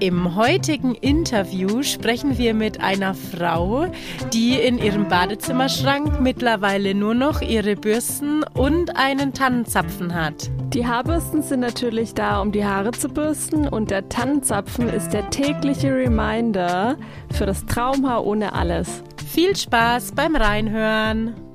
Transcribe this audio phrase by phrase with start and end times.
[0.00, 3.86] Im heutigen Interview sprechen wir mit einer Frau,
[4.30, 10.50] die in ihrem Badezimmerschrank mittlerweile nur noch ihre Bürsten und einen Tannenzapfen hat.
[10.74, 15.30] Die Haarbürsten sind natürlich da, um die Haare zu bürsten und der Tannenzapfen ist der
[15.30, 16.96] tägliche Reminder
[17.32, 19.02] für das Traumhaar ohne alles.
[19.26, 21.45] Viel Spaß beim Reinhören!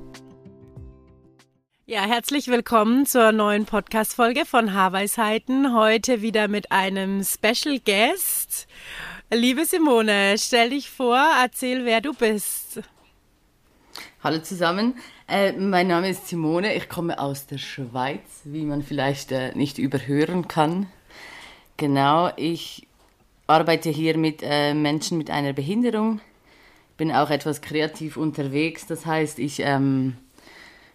[1.92, 5.74] Ja, herzlich willkommen zur neuen Podcast-Folge von Haarweisheiten.
[5.74, 8.66] Heute wieder mit einem Special Guest.
[9.30, 12.80] Liebe Simone, stell dich vor, erzähl, wer du bist.
[14.24, 14.94] Hallo zusammen,
[15.28, 19.76] äh, mein Name ist Simone, ich komme aus der Schweiz, wie man vielleicht äh, nicht
[19.76, 20.86] überhören kann.
[21.76, 22.88] Genau, ich
[23.46, 26.22] arbeite hier mit äh, Menschen mit einer Behinderung,
[26.96, 30.16] bin auch etwas kreativ unterwegs, das heißt, ich ähm,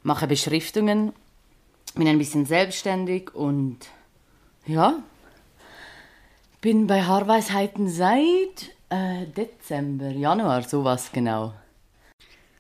[0.08, 1.12] mache Beschriftungen,
[1.96, 3.78] bin ein bisschen selbstständig und
[4.66, 5.04] ja,
[6.62, 11.54] bin bei Haarweisheiten seit äh, Dezember, Januar, sowas genau.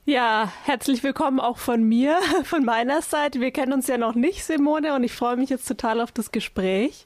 [0.03, 3.39] Ja, herzlich willkommen auch von mir, von meiner Seite.
[3.39, 6.33] Wir kennen uns ja noch nicht, Simone, und ich freue mich jetzt total auf das
[6.33, 7.05] Gespräch.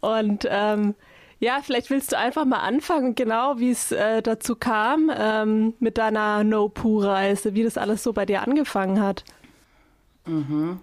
[0.00, 0.94] Und ähm,
[1.38, 5.96] ja, vielleicht willst du einfach mal anfangen, genau wie es äh, dazu kam ähm, mit
[5.96, 9.24] deiner No-Poo-Reise, wie das alles so bei dir angefangen hat.
[10.26, 10.80] Mhm.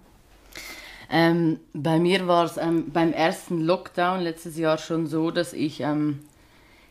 [1.09, 5.79] Ähm, bei mir war es ähm, beim ersten Lockdown letztes Jahr schon so, dass ich
[5.81, 6.19] ähm,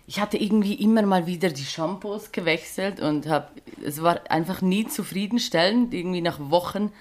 [0.06, 3.48] ich hatte irgendwie immer mal wieder die Shampoos gewechselt und habe
[3.84, 5.92] es war einfach nie zufriedenstellend.
[5.92, 6.92] Irgendwie nach Wochen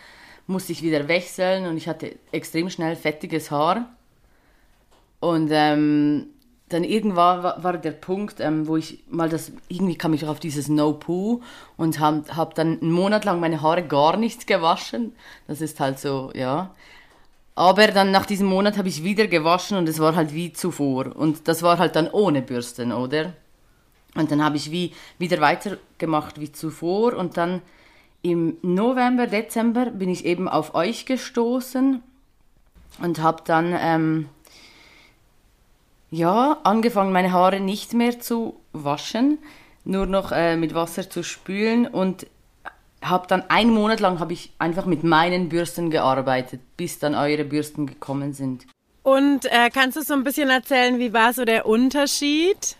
[0.47, 3.95] musste ich wieder wechseln und ich hatte extrem schnell fettiges Haar
[5.19, 6.27] und ähm,
[6.69, 10.39] dann irgendwann war, war der Punkt, ähm, wo ich mal das, irgendwie kam ich auf
[10.39, 11.41] dieses No-Poo
[11.77, 15.13] und habe hab dann einen Monat lang meine Haare gar nicht gewaschen.
[15.47, 16.71] Das ist halt so, ja.
[17.53, 21.15] Aber dann nach diesem Monat habe ich wieder gewaschen und es war halt wie zuvor.
[21.15, 23.33] Und das war halt dann ohne Bürsten, oder?
[24.15, 27.61] Und dann habe ich wie wieder weitergemacht wie zuvor und dann
[28.23, 32.01] im November, Dezember bin ich eben auf euch gestoßen
[33.01, 34.29] und habe dann ähm,
[36.11, 39.37] ja, angefangen, meine Haare nicht mehr zu waschen,
[39.83, 42.27] nur noch äh, mit Wasser zu spülen und
[43.01, 47.43] habe dann einen Monat lang habe ich einfach mit meinen Bürsten gearbeitet, bis dann eure
[47.43, 48.65] Bürsten gekommen sind.
[49.03, 52.77] Und äh, kannst du so ein bisschen erzählen, wie war so der Unterschied?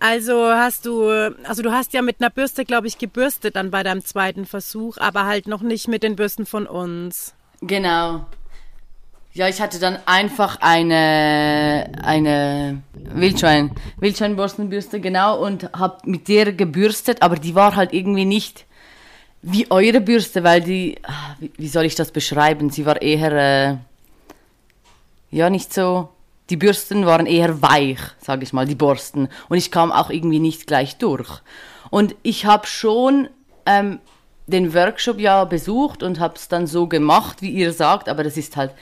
[0.00, 1.10] Also hast du,
[1.44, 4.96] also du hast ja mit einer Bürste, glaube ich, gebürstet dann bei deinem zweiten Versuch,
[4.98, 7.34] aber halt noch nicht mit den Bürsten von uns.
[7.60, 8.24] Genau.
[9.38, 17.22] Ja, ich hatte dann einfach eine, eine Wildschwein, Wildschweinborstenbürste, genau, und habe mit der gebürstet,
[17.22, 18.64] aber die war halt irgendwie nicht
[19.40, 22.70] wie eure Bürste, weil die, ah, wie soll ich das beschreiben?
[22.70, 23.76] Sie war eher, äh,
[25.30, 26.08] ja, nicht so,
[26.50, 29.28] die Bürsten waren eher weich, sage ich mal, die Borsten.
[29.48, 31.30] Und ich kam auch irgendwie nicht gleich durch.
[31.90, 33.28] Und ich habe schon
[33.66, 34.00] ähm,
[34.48, 38.36] den Workshop ja besucht und habe es dann so gemacht, wie ihr sagt, aber das
[38.36, 38.72] ist halt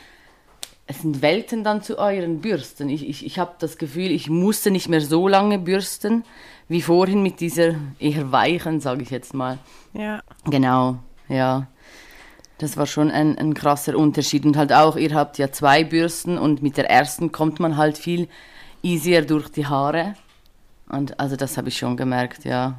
[0.86, 2.88] es sind Welten dann zu euren Bürsten.
[2.88, 6.24] Ich, ich, ich habe das Gefühl, ich musste nicht mehr so lange bürsten
[6.68, 9.58] wie vorhin mit dieser eher weichen, sage ich jetzt mal.
[9.92, 10.20] Ja.
[10.44, 10.98] Genau,
[11.28, 11.66] ja.
[12.58, 14.44] Das war schon ein, ein krasser Unterschied.
[14.44, 17.98] Und halt auch, ihr habt ja zwei Bürsten und mit der ersten kommt man halt
[17.98, 18.28] viel
[18.82, 20.14] easier durch die Haare.
[20.88, 22.78] Und also das habe ich schon gemerkt, ja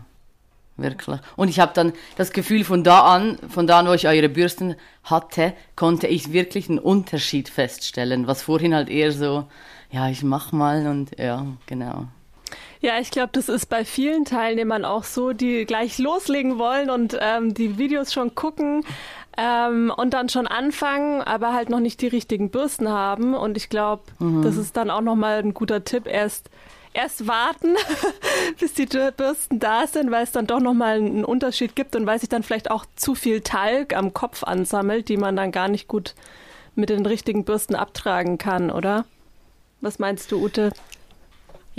[0.78, 1.20] wirklich.
[1.36, 4.30] Und ich habe dann das Gefühl, von da an, von da an, wo ich eure
[4.30, 9.48] Bürsten hatte, konnte ich wirklich einen Unterschied feststellen, was vorhin halt eher so,
[9.92, 12.06] ja, ich mach mal und ja, genau.
[12.80, 17.18] Ja, ich glaube, das ist bei vielen Teilnehmern auch so, die gleich loslegen wollen und
[17.20, 18.84] ähm, die Videos schon gucken
[19.38, 23.34] ähm, und dann schon anfangen, aber halt noch nicht die richtigen Bürsten haben.
[23.34, 24.44] Und ich glaube, mhm.
[24.44, 26.50] das ist dann auch nochmal ein guter Tipp, erst
[26.98, 27.76] erst warten,
[28.60, 32.20] bis die Bürsten da sind, weil es dann doch nochmal einen Unterschied gibt und weil
[32.20, 35.88] sich dann vielleicht auch zu viel Talg am Kopf ansammelt, die man dann gar nicht
[35.88, 36.16] gut
[36.76, 39.06] mit den richtigen Bürsten abtragen kann, oder?
[39.80, 40.72] Was meinst du, Ute?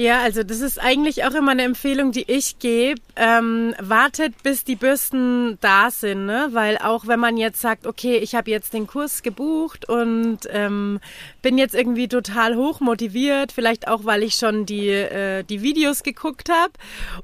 [0.00, 3.00] Ja, also das ist eigentlich auch immer eine Empfehlung, die ich gebe.
[3.16, 6.50] Ähm, wartet, bis die Bürsten da sind, ne?
[6.52, 11.00] weil auch wenn man jetzt sagt, okay, ich habe jetzt den Kurs gebucht und ähm,
[11.42, 16.04] bin jetzt irgendwie total hoch motiviert, vielleicht auch, weil ich schon die, äh, die Videos
[16.04, 16.74] geguckt habe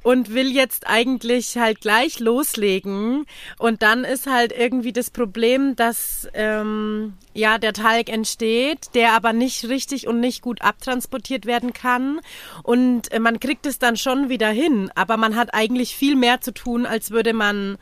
[0.02, 3.24] und will jetzt eigentlich halt gleich loslegen
[3.56, 9.32] und dann ist halt irgendwie das Problem, dass ähm, ja der Talg entsteht, der aber
[9.32, 12.20] nicht richtig und nicht gut abtransportiert werden kann
[12.64, 16.40] und äh, man kriegt es dann schon wieder hin, aber man hat eigentlich viel mehr
[16.40, 17.76] zu tun, als würde man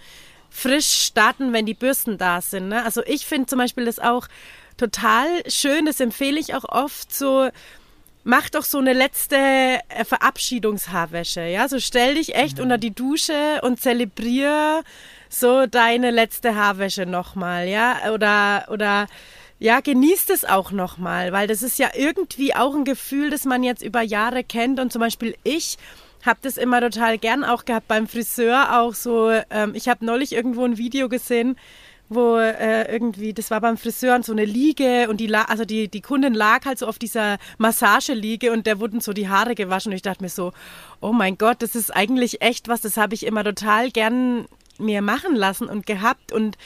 [0.51, 2.69] frisch starten, wenn die Bürsten da sind.
[2.69, 2.85] Ne?
[2.85, 4.27] Also ich finde zum Beispiel das auch
[4.77, 7.49] total schön, das empfehle ich auch oft so,
[8.25, 12.65] mach doch so eine letzte äh, Verabschiedungshaarwäsche, ja, so stell dich echt mhm.
[12.65, 14.83] unter die Dusche und zelebrier
[15.29, 19.07] so deine letzte Haarwäsche nochmal, ja, oder, oder,
[19.63, 23.63] ja, genießt es auch nochmal, weil das ist ja irgendwie auch ein Gefühl, das man
[23.63, 24.81] jetzt über Jahre kennt.
[24.81, 25.79] Und zum Beispiel ich
[26.27, 29.31] habe das immer total gern auch gehabt beim Friseur auch so.
[29.51, 31.57] Ähm, ich habe neulich irgendwo ein Video gesehen,
[32.09, 35.87] wo äh, irgendwie, das war beim Friseur und so eine Liege und die, also die,
[35.87, 39.93] die Kundin lag halt so auf dieser Massageliege und der wurden so die Haare gewaschen
[39.93, 40.53] und ich dachte mir so,
[41.01, 44.47] oh mein Gott, das ist eigentlich echt was, das habe ich immer total gern
[44.79, 46.59] mir machen lassen und gehabt und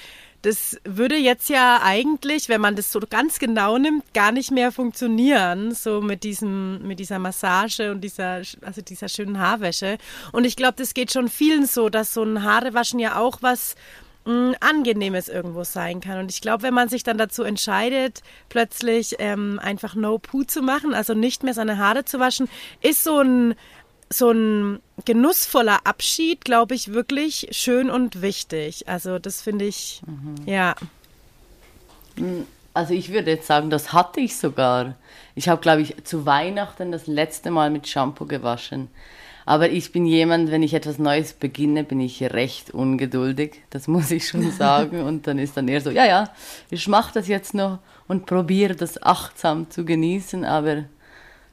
[0.47, 4.71] das würde jetzt ja eigentlich, wenn man das so ganz genau nimmt, gar nicht mehr
[4.71, 9.99] funktionieren, so mit diesem, mit dieser Massage und dieser, also dieser schönen Haarwäsche.
[10.31, 13.75] Und ich glaube, das geht schon vielen so, dass so ein Haarewaschen ja auch was
[14.25, 16.21] mh, mm, Angenehmes irgendwo sein kann.
[16.21, 20.63] Und ich glaube, wenn man sich dann dazu entscheidet, plötzlich ähm, einfach No Poo zu
[20.63, 22.49] machen, also nicht mehr seine Haare zu waschen,
[22.83, 23.57] ist so ein
[24.09, 28.89] so ein genussvoller Abschied, glaube ich, wirklich schön und wichtig.
[28.89, 30.47] Also das finde ich, mhm.
[30.47, 30.75] ja.
[32.17, 34.97] Hm, also ich würde jetzt sagen, das hatte ich sogar.
[35.35, 38.89] Ich habe, glaube ich, zu Weihnachten das letzte Mal mit Shampoo gewaschen.
[39.47, 43.63] Aber ich bin jemand, wenn ich etwas Neues beginne, bin ich recht ungeduldig.
[43.71, 45.03] Das muss ich schon sagen.
[45.03, 46.31] Und dann ist dann eher so, ja, ja,
[46.71, 47.79] ich mache das jetzt noch
[48.09, 50.45] und probiere das achtsam zu genießen.
[50.45, 50.85] Aber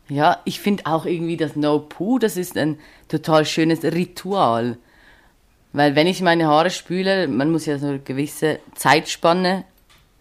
[0.10, 2.78] ja, ich finde auch irgendwie das No-Poo, das ist ein
[3.08, 4.78] total schönes Ritual.
[5.72, 9.66] Weil wenn ich meine Haare spüle, man muss ja so eine gewisse Zeitspanne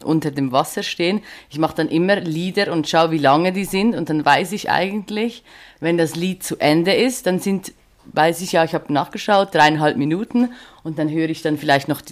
[0.04, 1.22] unter dem Wasser stehen.
[1.50, 4.70] Ich mache dann immer Lieder und schaue, wie lange die sind und dann weiß ich
[4.70, 5.44] eigentlich,
[5.80, 7.72] wenn das Lied zu Ende ist, dann sind,
[8.06, 10.50] weiß ich ja, ich habe nachgeschaut, dreieinhalb Minuten
[10.82, 12.02] und dann höre ich dann vielleicht noch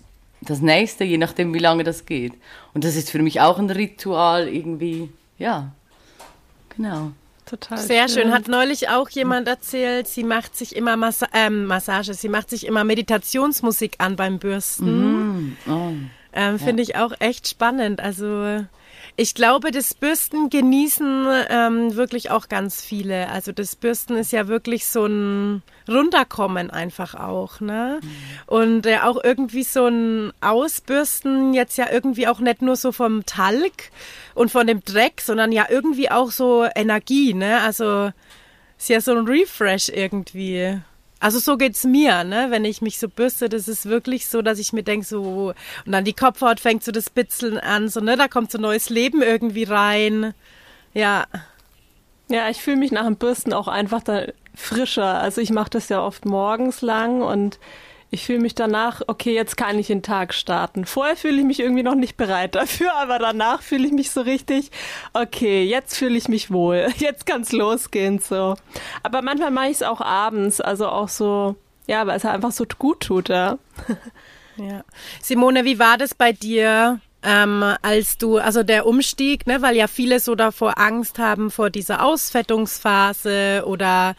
[0.42, 2.32] das nächste, je nachdem, wie lange das geht.
[2.74, 5.72] Und das ist für mich auch ein Ritual irgendwie, ja,
[6.76, 7.12] genau.
[7.50, 8.22] Total Sehr schön.
[8.22, 8.32] schön.
[8.32, 12.64] Hat neulich auch jemand erzählt, sie macht sich immer Massa äh, Massage, sie macht sich
[12.64, 15.48] immer Meditationsmusik an beim Bürsten.
[15.48, 15.56] Mm.
[15.68, 15.90] Oh.
[16.32, 16.88] Ähm, Finde ja.
[16.88, 18.00] ich auch echt spannend.
[18.00, 18.64] Also
[19.20, 23.28] ich glaube, das Bürsten genießen ähm, wirklich auch ganz viele.
[23.28, 28.00] Also das Bürsten ist ja wirklich so ein Runterkommen einfach auch, ne?
[28.46, 33.26] Und äh, auch irgendwie so ein Ausbürsten jetzt ja irgendwie auch nicht nur so vom
[33.26, 33.90] Talg
[34.34, 37.60] und von dem Dreck, sondern ja irgendwie auch so Energie, ne?
[37.60, 38.12] Also
[38.78, 40.80] ist ja so ein Refresh irgendwie.
[41.20, 42.46] Also so geht's mir, ne?
[42.48, 45.52] Wenn ich mich so bürste, das ist wirklich so, dass ich mir denke, so,
[45.84, 48.16] und dann die Kopfhaut fängt so das Bitzeln an, so, ne?
[48.16, 50.32] Da kommt so neues Leben irgendwie rein.
[50.94, 51.26] Ja.
[52.28, 54.24] Ja, ich fühle mich nach dem Bürsten auch einfach da
[54.54, 55.20] frischer.
[55.20, 57.58] Also ich mache das ja oft morgens lang und
[58.10, 60.84] ich fühle mich danach, okay, jetzt kann ich den Tag starten.
[60.84, 64.20] Vorher fühle ich mich irgendwie noch nicht bereit dafür, aber danach fühle ich mich so
[64.20, 64.70] richtig,
[65.12, 66.88] okay, jetzt fühle ich mich wohl.
[66.98, 68.56] Jetzt kann es losgehen, so.
[69.02, 72.52] Aber manchmal mache ich es auch abends, also auch so, ja, weil es halt einfach
[72.52, 73.58] so gut tut, ja.
[74.56, 74.84] Ja.
[75.22, 77.00] Simone, wie war das bei dir?
[77.22, 81.70] Ähm, als du, also der Umstieg, ne, weil ja viele so davor Angst haben vor
[81.70, 84.16] dieser Ausfettungsphase oder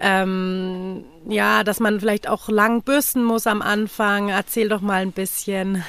[0.00, 4.28] ähm, ja, dass man vielleicht auch lang bürsten muss am Anfang.
[4.28, 5.84] Erzähl doch mal ein bisschen.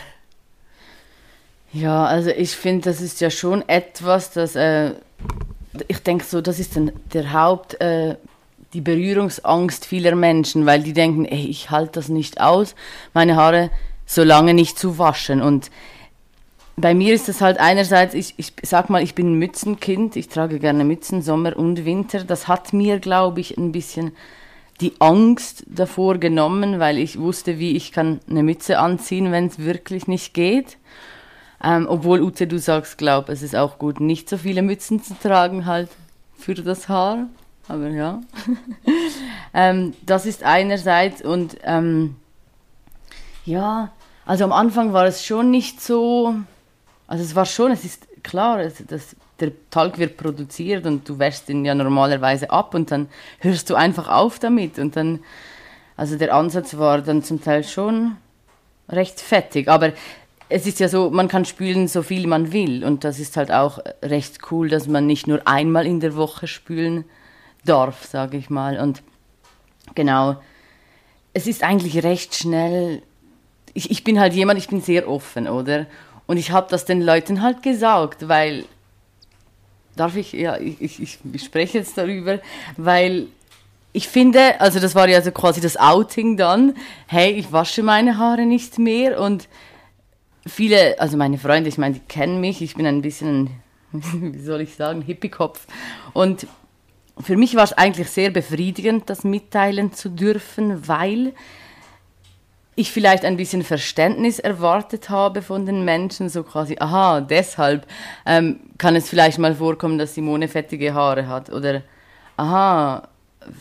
[1.73, 4.93] Ja, also ich finde, das ist ja schon etwas, das, äh,
[5.87, 8.15] ich denke so, das ist dann der Haupt, äh,
[8.73, 12.75] die Berührungsangst vieler Menschen, weil die denken, ey, ich halte das nicht aus,
[13.13, 13.71] meine Haare
[14.05, 15.41] so lange nicht zu waschen.
[15.41, 15.69] Und
[16.77, 20.27] bei mir ist es halt einerseits, ich, ich sag mal, ich bin ein Mützenkind, ich
[20.27, 22.23] trage gerne Mützen, Sommer und Winter.
[22.23, 24.11] Das hat mir, glaube ich, ein bisschen
[24.81, 29.59] die Angst davor genommen, weil ich wusste, wie ich kann eine Mütze anziehen, wenn es
[29.59, 30.77] wirklich nicht geht.
[31.63, 35.13] Ähm, obwohl, Ute, du sagst, glaub, es ist auch gut, nicht so viele Mützen zu
[35.17, 35.89] tragen, halt
[36.37, 37.27] für das Haar.
[37.69, 38.19] Aber ja.
[39.53, 42.17] ähm, das ist einerseits und ähm,
[43.45, 43.91] ja,
[44.25, 46.35] also am Anfang war es schon nicht so
[47.07, 51.19] also es war schon, es ist klar, es, das der Talg wird produziert und du
[51.19, 53.07] wäschst ihn ja normalerweise ab und dann
[53.39, 54.79] hörst du einfach auf damit.
[54.79, 55.19] Und dann,
[55.97, 58.15] also der Ansatz war dann zum Teil schon
[58.87, 59.93] recht fettig, aber
[60.47, 62.85] es ist ja so, man kann spülen so viel man will.
[62.85, 66.47] Und das ist halt auch recht cool, dass man nicht nur einmal in der Woche
[66.47, 67.03] spülen
[67.65, 68.79] darf, sage ich mal.
[68.79, 69.01] Und
[69.95, 70.37] genau,
[71.33, 73.01] es ist eigentlich recht schnell,
[73.73, 75.87] ich, ich bin halt jemand, ich bin sehr offen, oder?
[76.27, 78.65] Und ich habe das den Leuten halt gesagt, weil
[79.95, 82.39] darf ich, ja, ich, ich, ich spreche jetzt darüber,
[82.77, 83.27] weil
[83.93, 86.75] ich finde, also das war ja so quasi das Outing dann,
[87.07, 89.47] hey, ich wasche meine Haare nicht mehr und
[90.45, 93.51] viele, also meine Freunde, ich meine, die kennen mich, ich bin ein bisschen,
[93.91, 95.65] wie soll ich sagen, Hippie-Kopf.
[96.13, 96.47] Und
[97.21, 101.33] für mich war es eigentlich sehr befriedigend, das mitteilen zu dürfen, weil
[102.75, 107.87] ich vielleicht ein bisschen Verständnis erwartet habe von den Menschen, so quasi, aha, deshalb
[108.25, 111.81] ähm, kann es vielleicht mal vorkommen, dass Simone fettige Haare hat oder
[112.35, 113.07] aha,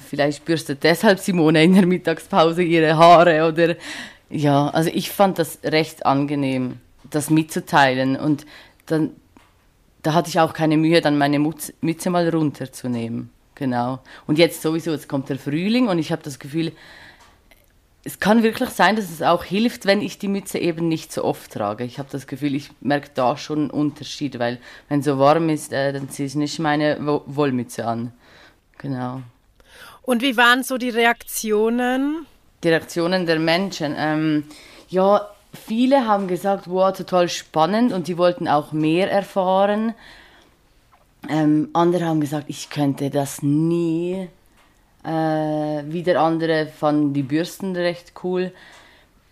[0.08, 3.76] vielleicht bürstet deshalb Simone in der Mittagspause ihre Haare oder
[4.30, 8.46] ja, also ich fand das recht angenehm, das mitzuteilen und
[8.86, 9.10] dann
[10.04, 13.30] da hatte ich auch keine Mühe, dann meine Mütze mal runterzunehmen.
[13.54, 14.00] Genau.
[14.26, 16.72] Und jetzt sowieso, jetzt kommt der Frühling und ich habe das Gefühl,
[18.04, 21.24] es kann wirklich sein, dass es auch hilft, wenn ich die Mütze eben nicht so
[21.24, 21.84] oft trage.
[21.84, 25.48] Ich habe das Gefühl, ich merke da schon einen Unterschied, weil wenn es so warm
[25.48, 28.12] ist, äh, dann ziehe ich nicht meine Wollmütze an.
[28.76, 29.22] Genau.
[30.02, 32.26] Und wie waren so die Reaktionen?
[32.62, 33.94] Die Reaktionen der Menschen.
[33.96, 34.44] Ähm,
[34.90, 39.94] ja, viele haben gesagt, wow, total spannend und die wollten auch mehr erfahren.
[41.30, 44.28] Ähm, andere haben gesagt, ich könnte das nie
[45.04, 48.52] äh, wieder andere fanden die Bürsten recht cool.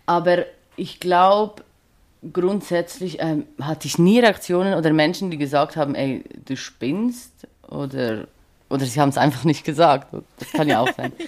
[0.05, 1.63] Aber ich glaube,
[2.31, 8.27] grundsätzlich ähm, hatte ich nie Reaktionen oder Menschen, die gesagt haben, ey, du spinnst oder,
[8.69, 10.13] oder sie haben es einfach nicht gesagt.
[10.39, 11.13] Das kann ja auch sein.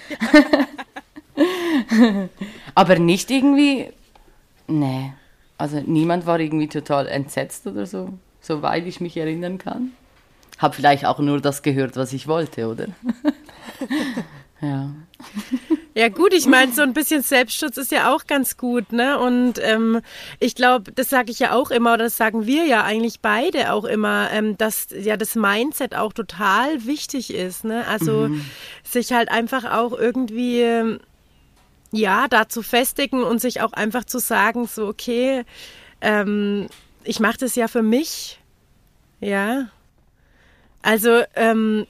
[2.75, 3.91] Aber nicht irgendwie,
[4.67, 5.13] nee.
[5.57, 8.09] Also niemand war irgendwie total entsetzt oder so,
[8.41, 9.93] soweit ich mich erinnern kann.
[10.57, 12.87] Hab vielleicht auch nur das gehört, was ich wollte, oder?
[14.61, 14.89] ja.
[15.93, 19.17] Ja gut, ich meine, so ein bisschen Selbstschutz ist ja auch ganz gut, ne?
[19.17, 20.01] Und ähm,
[20.39, 23.71] ich glaube, das sage ich ja auch immer, oder das sagen wir ja eigentlich beide
[23.71, 27.87] auch immer, ähm, dass ja das Mindset auch total wichtig ist, ne?
[27.87, 28.45] Also mhm.
[28.83, 30.99] sich halt einfach auch irgendwie
[31.91, 35.45] ja dazu festigen und sich auch einfach zu sagen, so okay,
[36.01, 36.67] ähm,
[37.03, 38.39] ich mache das ja für mich,
[39.21, 39.69] ja.
[40.85, 41.87] Also ähm,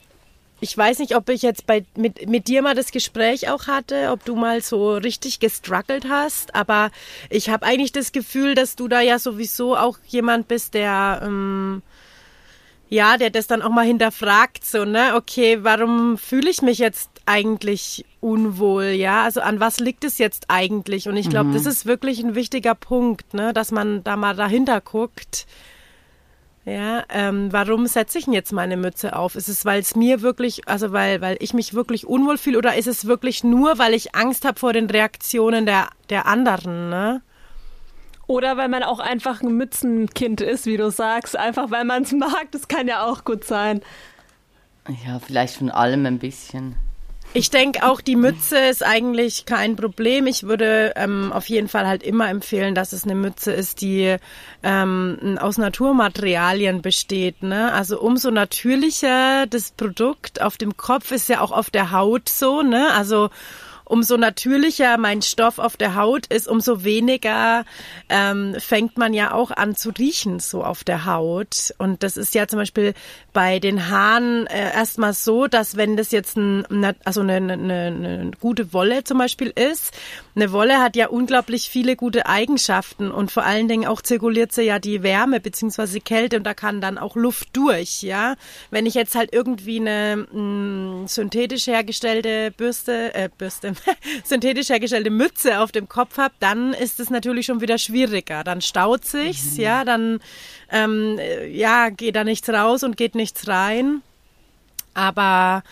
[0.61, 4.09] ich weiß nicht, ob ich jetzt bei, mit, mit dir mal das Gespräch auch hatte,
[4.09, 6.91] ob du mal so richtig gestruggelt hast, aber
[7.29, 11.81] ich habe eigentlich das Gefühl, dass du da ja sowieso auch jemand bist, der ähm,
[12.87, 17.09] ja, der das dann auch mal hinterfragt, so, ne, okay, warum fühle ich mich jetzt
[17.25, 21.09] eigentlich unwohl, ja, also an was liegt es jetzt eigentlich?
[21.09, 21.53] Und ich glaube, mhm.
[21.55, 25.47] das ist wirklich ein wichtiger Punkt, ne, dass man da mal dahinter guckt
[26.65, 29.35] ja, ähm, warum setze ich denn jetzt meine Mütze auf?
[29.35, 32.75] Ist es, weil es mir wirklich, also weil, weil ich mich wirklich unwohl fühle oder
[32.75, 37.21] ist es wirklich nur, weil ich Angst habe vor den Reaktionen der, der anderen, ne?
[38.25, 42.11] Oder weil man auch einfach ein Mützenkind ist, wie du sagst, einfach weil man es
[42.13, 43.81] mag, das kann ja auch gut sein.
[45.05, 46.75] Ja, vielleicht von allem ein bisschen.
[47.37, 50.25] Ich denke auch, die Mütze ist eigentlich kein Problem.
[50.25, 54.15] Ich würde ähm, auf jeden Fall halt immer empfehlen, dass es eine Mütze ist, die
[54.63, 57.43] ähm, aus Naturmaterialien besteht.
[57.43, 57.73] Ne?
[57.73, 62.61] Also umso natürlicher das Produkt auf dem Kopf ist ja auch auf der Haut so.
[62.61, 62.93] Ne?
[62.93, 63.29] Also
[63.83, 67.65] umso natürlicher mein Stoff auf der Haut ist, umso weniger
[68.09, 71.73] ähm, fängt man ja auch an zu riechen so auf der Haut.
[71.77, 72.93] Und das ist ja zum Beispiel
[73.35, 78.31] bei den Haaren äh, erstmal so, dass wenn das jetzt ein, also eine, eine, eine
[78.39, 79.93] gute Wolle zum Beispiel ist,
[80.37, 84.61] eine Wolle hat ja unglaublich viele gute Eigenschaften und vor allen Dingen auch zirkuliert sie
[84.63, 88.35] ja die Wärme beziehungsweise Kälte und da kann dann auch Luft durch, ja.
[88.71, 93.73] Wenn ich jetzt halt irgendwie eine mh, mm, synthetisch hergestellte Bürste, äh, Bürste,
[94.23, 98.45] synthetisch hergestellte Mütze auf dem Kopf habe, dann ist es natürlich schon wieder schwieriger.
[98.45, 99.61] Dann staut sich's, mhm.
[99.61, 100.21] ja, dann
[100.75, 101.19] ähm,
[101.51, 104.01] ja, geht da nichts raus und geht nichts rein.
[104.93, 105.63] Aber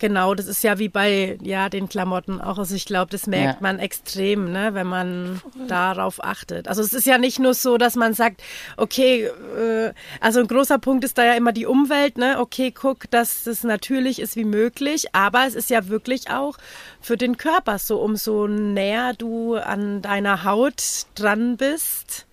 [0.00, 2.56] Genau, das ist ja wie bei ja den Klamotten auch.
[2.58, 3.62] Also ich glaube, das merkt ja.
[3.62, 5.66] man extrem, ne, wenn man Voll.
[5.66, 6.68] darauf achtet.
[6.68, 8.42] Also es ist ja nicht nur so, dass man sagt,
[8.78, 12.40] okay, äh, also ein großer Punkt ist da ja immer die Umwelt, ne?
[12.40, 16.56] Okay, guck, dass das natürlich ist wie möglich, aber es ist ja wirklich auch
[17.02, 20.82] für den Körper so, umso näher du an deiner Haut
[21.14, 22.26] dran bist,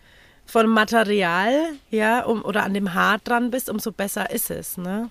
[0.48, 1.52] vom Material,
[1.92, 5.10] ja, um, oder an dem Haar dran bist, umso besser ist es, ne?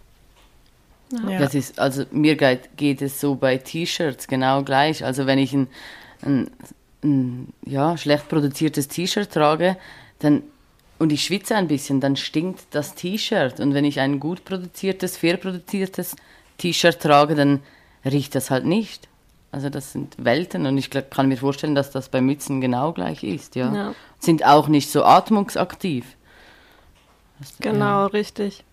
[1.29, 1.39] Ja.
[1.39, 5.05] Das ist, also mir geht, geht es so bei T-Shirts genau gleich.
[5.05, 5.69] Also wenn ich ein,
[6.23, 6.51] ein,
[7.05, 9.77] ein ja, schlecht produziertes T-Shirt trage,
[10.19, 10.43] dann
[10.99, 13.61] und ich schwitze ein bisschen, dann stinkt das T-Shirt.
[13.61, 16.17] Und wenn ich ein gut produziertes, fair produziertes
[16.59, 17.61] T-Shirt trage, dann
[18.05, 19.09] riecht das halt nicht.
[19.57, 23.25] Also das sind Welten und ich kann mir vorstellen, dass das bei Mützen genau gleich
[23.25, 23.75] ist, ja.
[23.75, 23.95] ja.
[24.19, 26.05] Sind auch nicht so atmungsaktiv.
[27.61, 28.07] Genau, ja.
[28.07, 28.65] richtig.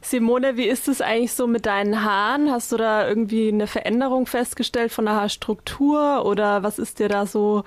[0.00, 2.50] Simone, wie ist es eigentlich so mit deinen Haaren?
[2.50, 7.26] Hast du da irgendwie eine Veränderung festgestellt von der Haarstruktur oder was ist dir da
[7.26, 7.64] so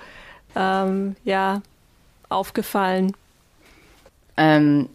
[0.56, 1.62] ähm, ja,
[2.30, 3.14] aufgefallen?
[4.36, 4.90] Ähm,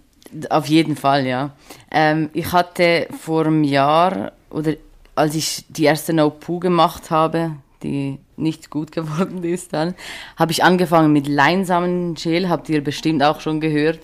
[0.51, 1.51] auf jeden Fall, ja.
[1.93, 4.73] Ähm, ich hatte vor einem Jahr, oder
[5.15, 9.95] als ich die erste No-Poo gemacht habe, die nicht gut geworden ist dann,
[10.37, 14.01] habe ich angefangen mit Leinsamengel, habt ihr bestimmt auch schon gehört.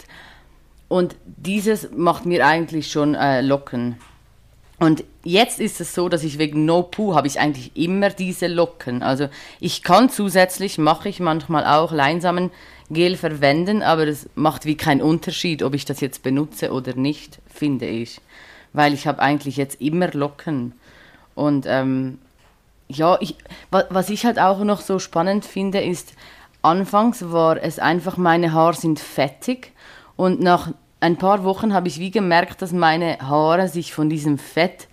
[0.88, 3.96] Und dieses macht mir eigentlich schon äh, Locken.
[4.78, 8.48] Und jetzt ist es so, dass ich wegen No Poo habe ich eigentlich immer diese
[8.48, 9.02] Locken.
[9.02, 9.28] Also
[9.60, 15.62] ich kann zusätzlich, mache ich manchmal auch Leinsamengel verwenden, aber es macht wie keinen Unterschied,
[15.62, 18.20] ob ich das jetzt benutze oder nicht, finde ich.
[18.72, 20.72] Weil ich habe eigentlich jetzt immer Locken.
[21.34, 22.18] Und ähm,
[22.88, 23.36] ja, ich,
[23.70, 26.14] was ich halt auch noch so spannend finde, ist,
[26.62, 29.72] anfangs war es einfach, meine Haare sind fettig
[30.16, 34.38] und nach ein paar Wochen habe ich wie gemerkt, dass meine Haare sich von diesem
[34.38, 34.88] Fett,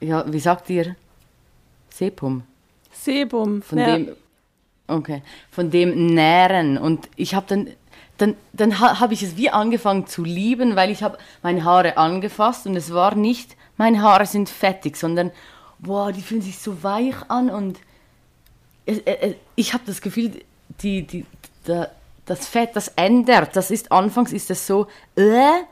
[0.00, 0.96] ja, wie sagt ihr?
[1.90, 2.42] Sebum.
[2.92, 3.62] Sebum.
[3.62, 3.96] Von ja.
[3.96, 4.16] dem,
[4.86, 7.68] okay, von dem nähren und ich habe dann
[8.18, 12.66] dann, dann habe ich es wie angefangen zu lieben, weil ich habe meine Haare angefasst
[12.66, 15.32] und es war nicht, meine Haare sind fettig, sondern
[15.78, 17.78] boah, die fühlen sich so weich an und
[18.86, 20.32] es, es, ich habe das Gefühl,
[20.82, 21.26] die, die,
[21.64, 21.88] da,
[22.24, 23.56] das Fett, das ändert.
[23.56, 25.62] Das ist anfangs ist es so, äh,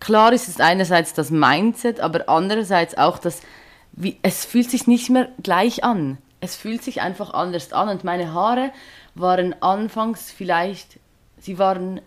[0.00, 3.40] klar ist es einerseits das Mindset, aber andererseits auch das,
[3.92, 6.18] wie, es fühlt sich nicht mehr gleich an.
[6.40, 8.70] Es fühlt sich einfach anders an und meine Haare
[9.14, 11.00] waren anfangs vielleicht,
[11.40, 12.00] sie waren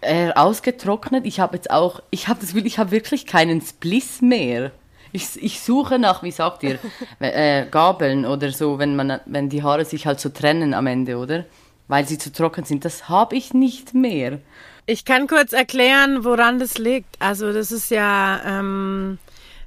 [0.00, 1.24] äh, ausgetrocknet.
[1.24, 4.70] Ich habe jetzt auch, ich habe das ich habe wirklich keinen Spliss mehr.
[5.12, 6.78] Ich, ich suche nach, wie sagt ihr,
[7.20, 11.16] äh, Gabeln oder so, wenn man, wenn die Haare sich halt so trennen am Ende,
[11.16, 11.44] oder?
[11.88, 12.84] weil sie zu trocken sind.
[12.84, 14.38] Das habe ich nicht mehr.
[14.86, 17.20] Ich kann kurz erklären, woran das liegt.
[17.20, 19.18] Also das ist ja, ähm,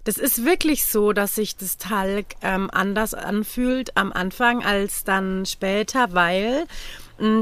[0.03, 5.45] das ist wirklich so, dass sich das Talg ähm, anders anfühlt am Anfang als dann
[5.45, 6.65] später, weil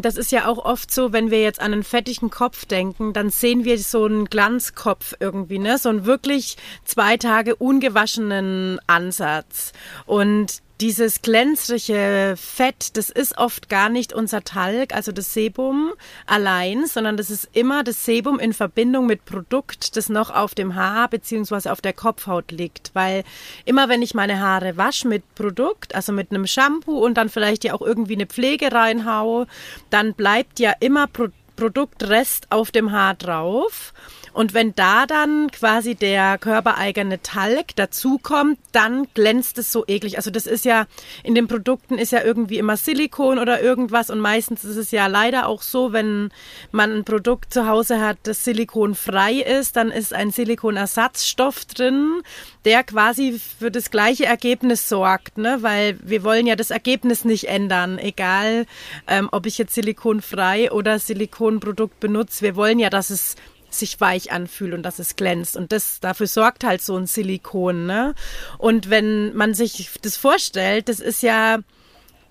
[0.01, 3.29] das ist ja auch oft so, wenn wir jetzt an einen fettigen Kopf denken, dann
[3.29, 5.77] sehen wir so einen Glanzkopf irgendwie, ne?
[5.77, 9.71] So einen wirklich zwei Tage ungewaschenen Ansatz.
[10.05, 15.91] Und dieses glänzliche Fett, das ist oft gar nicht unser Talg, also das Sebum
[16.25, 20.75] allein, sondern das ist immer das Sebum in Verbindung mit Produkt, das noch auf dem
[20.75, 22.91] Haar beziehungsweise auf der Kopfhaut liegt.
[22.93, 23.23] Weil
[23.65, 27.65] immer wenn ich meine Haare wasche mit Produkt, also mit einem Shampoo und dann vielleicht
[27.65, 29.47] ja auch irgendwie eine Pflege reinhaue,
[29.89, 33.93] dann bleibt ja immer Pro Produktrest auf dem Haar drauf.
[34.33, 40.17] Und wenn da dann quasi der körpereigene Talg dazukommt, dann glänzt es so eklig.
[40.17, 40.85] Also das ist ja,
[41.23, 45.07] in den Produkten ist ja irgendwie immer Silikon oder irgendwas und meistens ist es ja
[45.07, 46.31] leider auch so, wenn
[46.71, 52.21] man ein Produkt zu Hause hat, das silikonfrei ist, dann ist ein Silikonersatzstoff drin,
[52.65, 55.57] der quasi für das gleiche Ergebnis sorgt, ne?
[55.61, 58.65] weil wir wollen ja das Ergebnis nicht ändern, egal
[59.07, 62.43] ähm, ob ich jetzt silikonfrei oder Silikonprodukt benutze.
[62.43, 63.35] Wir wollen ja, dass es
[63.73, 65.57] sich weich anfühlt und dass es glänzt.
[65.57, 68.15] Und das, dafür sorgt halt so ein Silikon, ne?
[68.57, 71.59] Und wenn man sich das vorstellt, das ist ja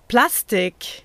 [0.07, 1.03] Plastik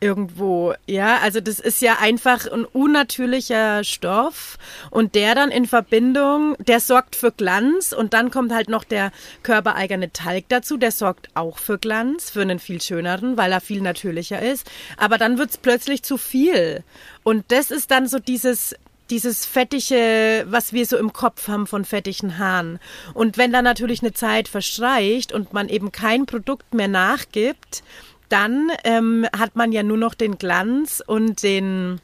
[0.00, 4.58] irgendwo, ja, also das ist ja einfach ein unnatürlicher Stoff
[4.90, 9.10] und der dann in Verbindung, der sorgt für Glanz und dann kommt halt noch der
[9.42, 13.80] körpereigene Talg dazu, der sorgt auch für Glanz, für einen viel schöneren, weil er viel
[13.80, 16.84] natürlicher ist, aber dann wird's plötzlich zu viel
[17.24, 18.74] und das ist dann so dieses
[19.10, 22.78] dieses fettige, was wir so im Kopf haben von fettigen Haaren.
[23.14, 27.82] Und wenn dann natürlich eine Zeit verstreicht und man eben kein Produkt mehr nachgibt,
[28.28, 32.00] dann ähm, hat man ja nur noch den Glanz und den,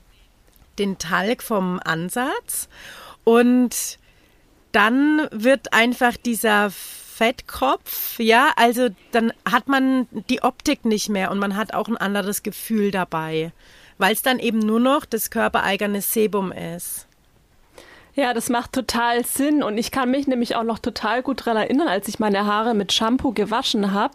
[0.78, 2.68] den Talg vom Ansatz.
[3.24, 3.98] Und
[4.72, 11.38] dann wird einfach dieser Fettkopf, ja, also dann hat man die Optik nicht mehr und
[11.38, 13.52] man hat auch ein anderes Gefühl dabei
[13.98, 17.06] weil es dann eben nur noch das körpereigene Sebum ist.
[18.16, 21.56] Ja, das macht total Sinn und ich kann mich nämlich auch noch total gut daran
[21.56, 24.14] erinnern, als ich meine Haare mit Shampoo gewaschen habe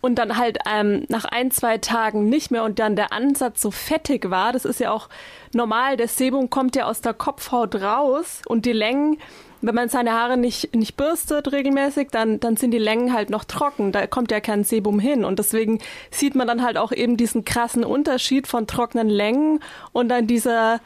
[0.00, 3.70] und dann halt ähm, nach ein, zwei Tagen nicht mehr und dann der Ansatz so
[3.70, 4.52] fettig war.
[4.52, 5.08] Das ist ja auch
[5.54, 9.18] normal, das Sebum kommt ja aus der Kopfhaut raus und die Längen
[9.60, 13.44] wenn man seine Haare nicht, nicht bürstet regelmäßig, dann, dann sind die Längen halt noch
[13.44, 13.90] trocken.
[13.90, 15.24] Da kommt ja kein Sebum hin.
[15.24, 19.60] Und deswegen sieht man dann halt auch eben diesen krassen Unterschied von trockenen Längen
[19.92, 20.80] und dann dieser,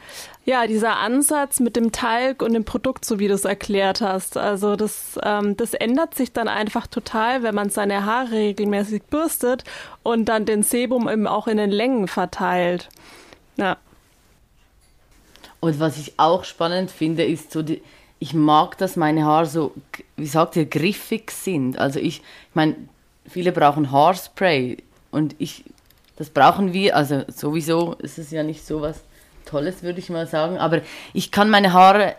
[0.45, 4.37] ja, dieser Ansatz mit dem Talg und dem Produkt, so wie du es erklärt hast.
[4.37, 9.63] Also das, ähm, das ändert sich dann einfach total, wenn man seine Haare regelmäßig bürstet
[10.01, 12.89] und dann den Sebum eben auch in den Längen verteilt.
[13.57, 13.77] Ja.
[15.59, 17.81] Und was ich auch spannend finde, ist so die,
[18.23, 19.73] ich mag, dass meine Haare so,
[20.15, 21.77] wie sagt ihr, griffig sind.
[21.77, 22.21] Also ich, ich
[22.53, 22.77] meine,
[23.27, 24.77] viele brauchen Haarspray
[25.11, 25.65] und ich,
[26.15, 29.01] das brauchen wir, also sowieso ist es ja nicht so was
[29.43, 30.79] Tolles, würde ich mal sagen, aber
[31.13, 32.15] ich kann meine Haare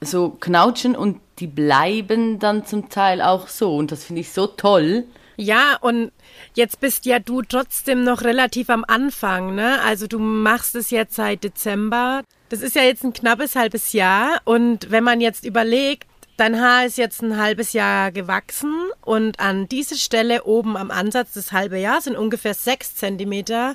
[0.00, 4.48] so knautschen und die bleiben dann zum Teil auch so und das finde ich so
[4.48, 5.04] toll.
[5.36, 6.10] Ja, und
[6.54, 9.80] jetzt bist ja du trotzdem noch relativ am Anfang, ne?
[9.82, 12.24] Also du machst es jetzt seit Dezember.
[12.54, 14.40] Das ist ja jetzt ein knappes halbes Jahr.
[14.44, 19.66] Und wenn man jetzt überlegt, dein Haar ist jetzt ein halbes Jahr gewachsen und an
[19.66, 23.74] diese Stelle oben am Ansatz des halben Jahres sind ungefähr sechs Zentimeter.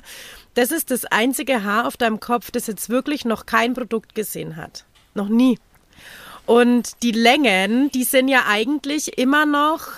[0.54, 4.56] Das ist das einzige Haar auf deinem Kopf, das jetzt wirklich noch kein Produkt gesehen
[4.56, 4.86] hat.
[5.12, 5.58] Noch nie.
[6.46, 9.88] Und die Längen, die sind ja eigentlich immer noch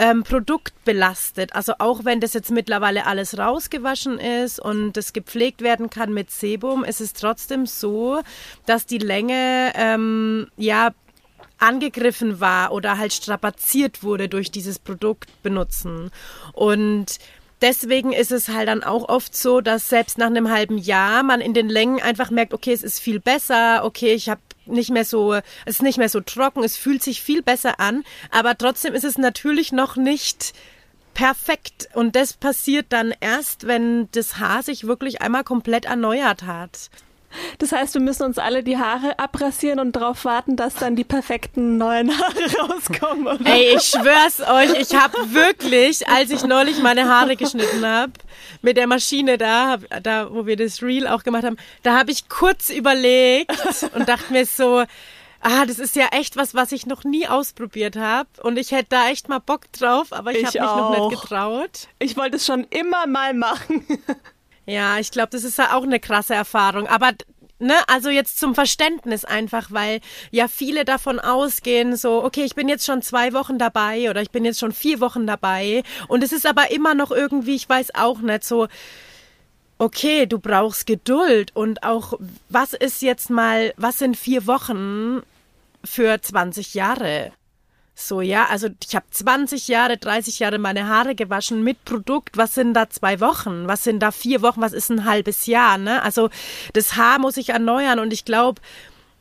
[0.00, 1.54] ähm, produktbelastet.
[1.54, 6.30] Also auch wenn das jetzt mittlerweile alles rausgewaschen ist und das gepflegt werden kann mit
[6.30, 8.22] Sebum, ist es trotzdem so,
[8.64, 10.92] dass die Länge ähm, ja
[11.58, 16.10] angegriffen war oder halt strapaziert wurde durch dieses Produkt benutzen.
[16.54, 17.18] Und
[17.60, 21.42] deswegen ist es halt dann auch oft so, dass selbst nach einem halben Jahr man
[21.42, 25.04] in den Längen einfach merkt, okay, es ist viel besser, okay, ich habe nicht mehr
[25.04, 28.94] so, es ist nicht mehr so trocken, es fühlt sich viel besser an, aber trotzdem
[28.94, 30.52] ist es natürlich noch nicht
[31.14, 36.90] perfekt und das passiert dann erst, wenn das Haar sich wirklich einmal komplett erneuert hat.
[37.58, 41.04] Das heißt, wir müssen uns alle die Haare abrasieren und darauf warten, dass dann die
[41.04, 43.26] perfekten neuen Haare rauskommen.
[43.26, 43.46] Oder?
[43.46, 48.12] Ey, ich schwör's euch, ich habe wirklich, als ich neulich meine Haare geschnitten habe,
[48.62, 52.28] mit der Maschine da, da wo wir das Reel auch gemacht haben, da habe ich
[52.28, 53.52] kurz überlegt
[53.94, 54.84] und dachte mir so,
[55.40, 58.28] ah, das ist ja echt was, was ich noch nie ausprobiert habe.
[58.42, 61.22] Und ich hätte da echt mal Bock drauf, aber ich, ich habe mich noch nicht
[61.22, 61.88] getraut.
[61.98, 63.86] Ich wollte es schon immer mal machen.
[64.70, 66.86] Ja, ich glaube, das ist ja auch eine krasse Erfahrung.
[66.86, 67.10] Aber
[67.58, 72.68] ne, also jetzt zum Verständnis einfach, weil ja viele davon ausgehen, so, okay, ich bin
[72.68, 76.30] jetzt schon zwei Wochen dabei oder ich bin jetzt schon vier Wochen dabei und es
[76.30, 78.68] ist aber immer noch irgendwie, ich weiß auch nicht, so,
[79.78, 82.14] okay, du brauchst Geduld und auch,
[82.48, 85.22] was ist jetzt mal, was sind vier Wochen
[85.82, 87.32] für 20 Jahre?
[88.00, 92.38] So, ja, also ich habe 20 Jahre, 30 Jahre meine Haare gewaschen mit Produkt.
[92.38, 93.68] Was sind da zwei Wochen?
[93.68, 94.62] Was sind da vier Wochen?
[94.62, 95.76] Was ist ein halbes Jahr?
[95.76, 96.02] Ne?
[96.02, 96.30] Also
[96.72, 98.62] das Haar muss ich erneuern und ich glaube,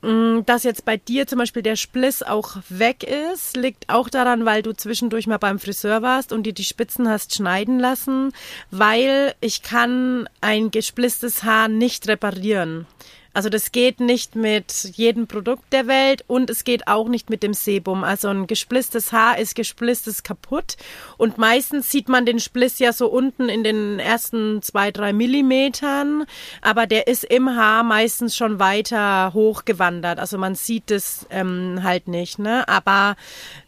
[0.01, 4.45] mm, dass jetzt bei dir zum Beispiel der Spliss auch weg ist, liegt auch daran,
[4.45, 8.31] weil du zwischendurch mal beim Friseur warst und dir die Spitzen hast schneiden lassen,
[8.71, 12.87] weil ich kann ein gesplisstes Haar nicht reparieren.
[13.33, 17.43] Also das geht nicht mit jedem Produkt der Welt und es geht auch nicht mit
[17.43, 18.03] dem Sebum.
[18.03, 20.77] Also ein gesplisstes Haar ist gesplisstes kaputt
[21.17, 26.25] und meistens sieht man den Spliss ja so unten in den ersten zwei, drei Millimetern,
[26.61, 30.19] aber der ist im Haar meistens schon weiter hochgewandert.
[30.19, 32.67] Also man sieht es ähm, halt nicht, ne?
[32.67, 33.15] Aber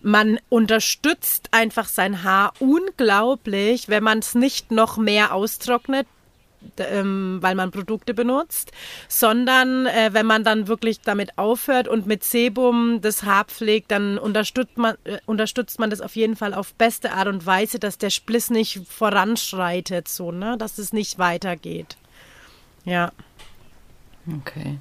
[0.01, 6.07] man unterstützt einfach sein Haar unglaublich, wenn man es nicht noch mehr austrocknet
[6.77, 8.71] ähm, weil man Produkte benutzt,
[9.07, 14.17] sondern äh, wenn man dann wirklich damit aufhört und mit Sebum das Haar pflegt, dann
[14.17, 17.97] unterstützt man, äh, unterstützt man das auf jeden Fall auf beste Art und Weise, dass
[17.97, 20.57] der Spliss nicht voranschreitet, so, ne?
[20.57, 21.97] dass es nicht weitergeht.
[22.85, 23.11] Ja.
[24.39, 24.77] Okay.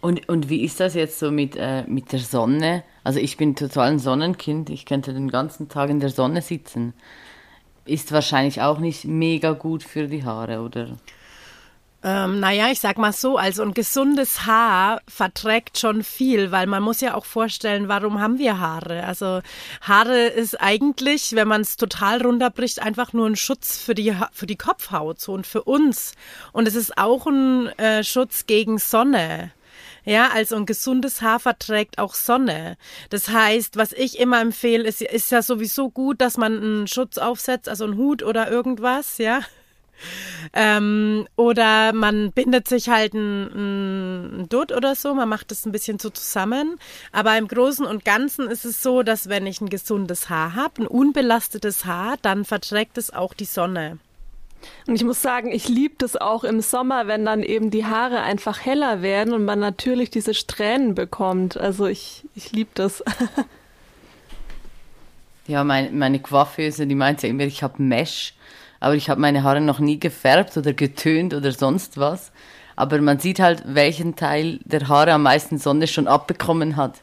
[0.00, 2.84] Und, und wie ist das jetzt so mit, äh, mit der Sonne?
[3.02, 6.94] Also ich bin total ein Sonnenkind, ich könnte den ganzen Tag in der Sonne sitzen.
[7.86, 10.98] Ist wahrscheinlich auch nicht mega gut für die Haare, oder?
[12.02, 16.82] Ähm, naja, ich sag mal so, also ein gesundes Haar verträgt schon viel, weil man
[16.82, 19.04] muss ja auch vorstellen, warum haben wir Haare?
[19.04, 19.40] Also
[19.80, 24.46] Haare ist eigentlich, wenn man es total runterbricht, einfach nur ein Schutz für die, für
[24.46, 26.12] die Kopfhaut so und für uns.
[26.52, 29.50] Und es ist auch ein äh, Schutz gegen Sonne.
[30.06, 32.78] Ja, also ein gesundes Haar verträgt auch Sonne.
[33.10, 37.18] Das heißt, was ich immer empfehle, ist, ist ja sowieso gut, dass man einen Schutz
[37.18, 39.40] aufsetzt, also einen Hut oder irgendwas, ja
[40.52, 45.72] ähm, oder man bindet sich halt ein, ein Dutt oder so, man macht das ein
[45.72, 46.78] bisschen so zusammen.
[47.12, 50.82] Aber im Großen und Ganzen ist es so, dass wenn ich ein gesundes Haar habe,
[50.82, 53.98] ein unbelastetes Haar, dann verträgt es auch die Sonne.
[54.86, 58.22] Und ich muss sagen, ich liebe das auch im Sommer, wenn dann eben die Haare
[58.22, 61.56] einfach heller werden und man natürlich diese Strähnen bekommt.
[61.56, 63.02] Also ich, ich liebe das.
[65.46, 68.34] ja, mein, meine Coiffeuse, die meinte immer, ich habe Mesh,
[68.78, 72.30] aber ich habe meine Haare noch nie gefärbt oder getönt oder sonst was.
[72.76, 77.02] Aber man sieht halt, welchen Teil der Haare am meisten Sonne schon abbekommen hat.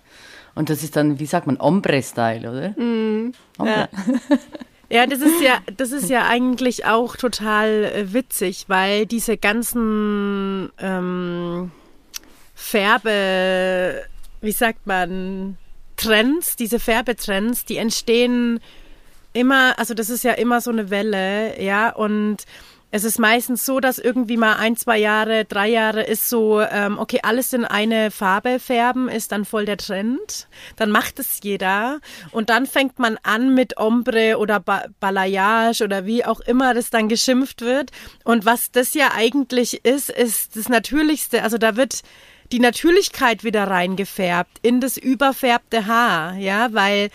[0.55, 2.69] Und das ist dann, wie sagt man, Ombre-Style, oder?
[2.81, 3.89] Mm, Ombre.
[3.89, 3.89] Ja.
[4.89, 10.71] Ja, das ist ja, das ist ja eigentlich auch total äh, witzig, weil diese ganzen
[10.77, 11.71] ähm,
[12.53, 14.03] Färbe,
[14.41, 15.57] wie sagt man,
[15.95, 18.59] Trends, diese Färbetrends, die entstehen
[19.31, 22.45] immer, also das ist ja immer so eine Welle, ja, und
[22.95, 26.99] es ist meistens so, dass irgendwie mal ein, zwei Jahre, drei Jahre ist so, ähm,
[26.99, 30.47] okay, alles in eine Farbe färben ist dann voll der Trend.
[30.75, 32.01] Dann macht es jeder.
[32.29, 36.91] Und dann fängt man an mit Ombre oder ba Balayage oder wie auch immer das
[36.91, 37.89] dann geschimpft wird.
[38.25, 41.41] Und was das ja eigentlich ist, ist das Natürlichste.
[41.41, 42.01] Also da wird
[42.51, 47.09] die Natürlichkeit wieder reingefärbt in das überfärbte Haar, ja, weil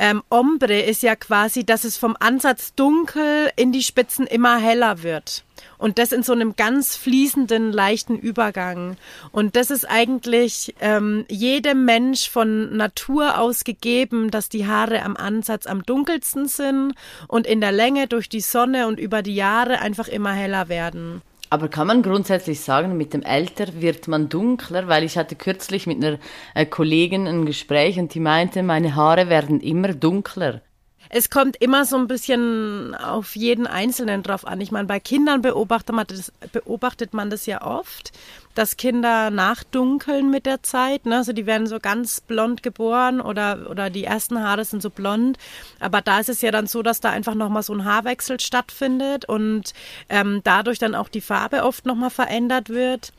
[0.00, 5.02] ähm, Ombre ist ja quasi, dass es vom Ansatz dunkel in die Spitzen immer heller
[5.02, 5.44] wird.
[5.76, 8.96] Und das in so einem ganz fließenden, leichten Übergang.
[9.30, 15.18] Und das ist eigentlich ähm, jedem Mensch von Natur aus gegeben, dass die Haare am
[15.18, 16.94] Ansatz am dunkelsten sind
[17.28, 21.20] und in der Länge durch die Sonne und über die Jahre einfach immer heller werden.
[21.52, 24.86] Aber kann man grundsätzlich sagen, mit dem Alter wird man dunkler?
[24.86, 26.18] Weil ich hatte kürzlich mit einer
[26.54, 30.62] äh, Kollegin ein Gespräch und die meinte, meine Haare werden immer dunkler.
[31.12, 34.60] Es kommt immer so ein bisschen auf jeden Einzelnen drauf an.
[34.60, 38.12] Ich meine, bei Kindern beobachtet man das, beobachtet man das ja oft,
[38.54, 41.06] dass Kinder nachdunkeln mit der Zeit.
[41.06, 41.16] Ne?
[41.16, 45.36] Also die werden so ganz blond geboren oder, oder die ersten Haare sind so blond.
[45.80, 49.24] Aber da ist es ja dann so, dass da einfach nochmal so ein Haarwechsel stattfindet
[49.24, 49.74] und
[50.08, 53.12] ähm, dadurch dann auch die Farbe oft nochmal verändert wird.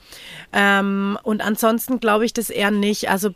[0.54, 3.10] Ähm, und ansonsten glaube ich das eher nicht.
[3.10, 3.32] Also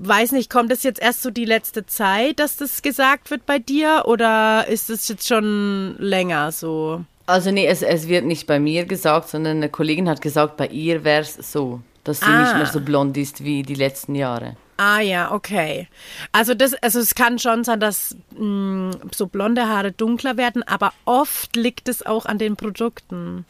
[0.00, 3.58] weiß nicht, kommt es jetzt erst so die letzte Zeit, dass das gesagt wird bei
[3.58, 7.04] dir oder ist es jetzt schon länger so?
[7.26, 10.66] Also nee, es, es wird nicht bei mir gesagt, sondern eine Kollegin hat gesagt, bei
[10.66, 12.42] ihr wäre es so, dass sie ah.
[12.42, 14.56] nicht mehr so blond ist wie die letzten Jahre.
[14.78, 15.88] Ah ja, okay.
[16.32, 20.62] Also das, also es kann schon sein, dass mh, mm, so blonde Haare dunkler werden,
[20.62, 23.44] aber oft liegt es auch an den Produkten.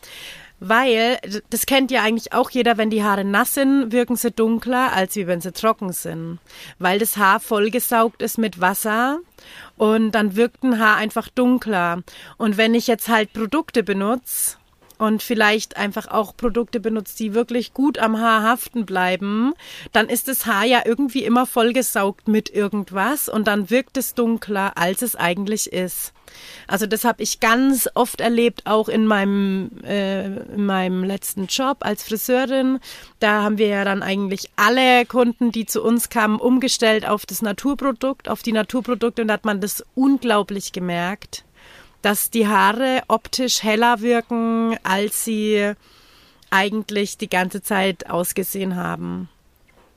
[0.60, 1.18] Weil,
[1.48, 5.16] das kennt ja eigentlich auch jeder, wenn die Haare nass sind, wirken sie dunkler, als
[5.16, 6.38] wie wenn sie trocken sind.
[6.78, 9.18] Weil das Haar vollgesaugt ist mit Wasser
[9.78, 12.02] und dann wirkt ein Haar einfach dunkler.
[12.36, 14.56] Und wenn ich jetzt halt Produkte benutze,
[15.00, 19.54] und vielleicht einfach auch Produkte benutzt, die wirklich gut am Haar haften bleiben,
[19.92, 24.76] dann ist das Haar ja irgendwie immer vollgesaugt mit irgendwas und dann wirkt es dunkler,
[24.76, 26.12] als es eigentlich ist.
[26.66, 31.78] Also das habe ich ganz oft erlebt, auch in meinem, äh, in meinem letzten Job
[31.80, 32.78] als Friseurin.
[33.20, 37.40] Da haben wir ja dann eigentlich alle Kunden, die zu uns kamen, umgestellt auf das
[37.40, 41.44] Naturprodukt, auf die Naturprodukte und da hat man das unglaublich gemerkt
[42.02, 45.72] dass die Haare optisch heller wirken, als sie
[46.50, 49.28] eigentlich die ganze Zeit ausgesehen haben.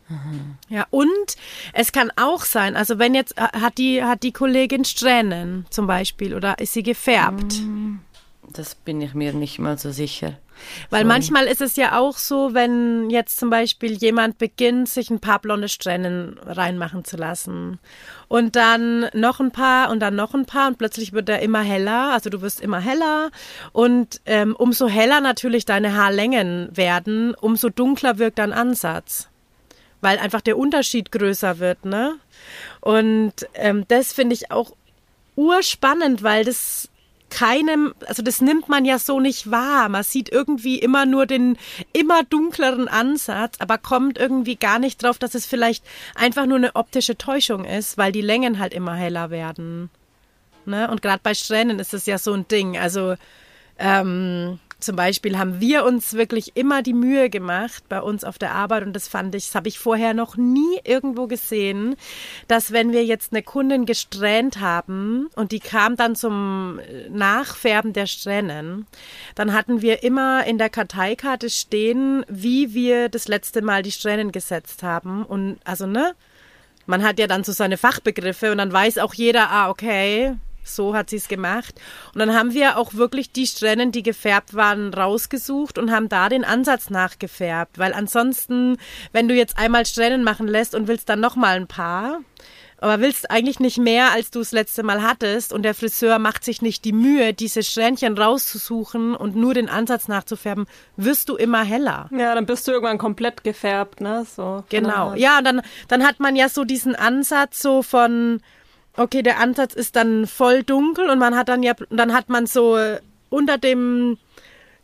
[0.09, 0.55] Mhm.
[0.69, 1.37] Ja, und
[1.73, 5.87] es kann auch sein, also wenn jetzt äh, hat die, hat die Kollegin Strähnen zum
[5.87, 7.61] Beispiel oder ist sie gefärbt?
[7.61, 7.99] Mm,
[8.51, 10.37] das bin ich mir nicht mal so sicher.
[10.89, 11.07] Weil Sorry.
[11.07, 15.39] manchmal ist es ja auch so, wenn jetzt zum Beispiel jemand beginnt, sich ein paar
[15.39, 17.79] blonde Strähnen reinmachen zu lassen
[18.27, 21.61] und dann noch ein paar und dann noch ein paar und plötzlich wird er immer
[21.61, 23.31] heller, also du wirst immer heller
[23.71, 29.29] und ähm, umso heller natürlich deine Haarlängen werden, umso dunkler wirkt dein Ansatz,
[30.01, 32.15] weil einfach der Unterschied größer wird, ne?
[32.81, 34.73] Und ähm, das finde ich auch
[35.35, 36.89] urspannend, weil das
[37.33, 39.89] keinem, also das nimmt man ja so nicht wahr.
[39.89, 41.57] Man sieht irgendwie immer nur den
[41.91, 46.75] immer dunkleren Ansatz, aber kommt irgendwie gar nicht drauf, dass es vielleicht einfach nur eine
[46.75, 49.89] optische Täuschung ist, weil die Längen halt immer heller werden.
[50.65, 50.89] Ne?
[50.89, 52.77] Und gerade bei Strähnen ist es ja so ein Ding.
[52.77, 53.15] Also
[53.79, 58.53] ähm, zum Beispiel haben wir uns wirklich immer die Mühe gemacht bei uns auf der
[58.53, 61.95] Arbeit und das fand ich, das habe ich vorher noch nie irgendwo gesehen,
[62.47, 68.05] dass wenn wir jetzt eine Kundin gesträhnt haben und die kam dann zum Nachfärben der
[68.05, 68.87] Strähnen,
[69.35, 74.31] dann hatten wir immer in der Karteikarte stehen, wie wir das letzte Mal die Strähnen
[74.31, 76.13] gesetzt haben und also ne,
[76.85, 80.95] man hat ja dann so seine Fachbegriffe und dann weiß auch jeder, ah okay, So
[80.95, 81.79] hat sie es gemacht.
[82.13, 86.29] Und dann haben wir auch wirklich die Strähnen, die gefärbt waren, rausgesucht und haben da
[86.29, 87.79] den Ansatz nachgefärbt.
[87.79, 88.77] Weil ansonsten,
[89.11, 92.19] wenn du jetzt einmal Strähnen machen lässt und willst dann nochmal ein paar,
[92.83, 96.43] aber willst eigentlich nicht mehr, als du das letzte Mal hattest und der Friseur macht
[96.43, 100.65] sich nicht die Mühe, diese Strähnchen rauszusuchen und nur den Ansatz nachzufärben,
[100.97, 102.09] wirst du immer heller.
[102.11, 104.25] Ja, dann bist du irgendwann komplett gefärbt, ne?
[104.25, 104.65] So.
[104.67, 105.13] Genau.
[105.15, 108.41] Ja, und dann, dann hat man ja so diesen Ansatz so von,
[108.97, 112.45] okay, der Ansatz ist dann voll dunkel und man hat dann ja, dann hat man
[112.45, 112.77] so
[113.29, 114.17] unter dem,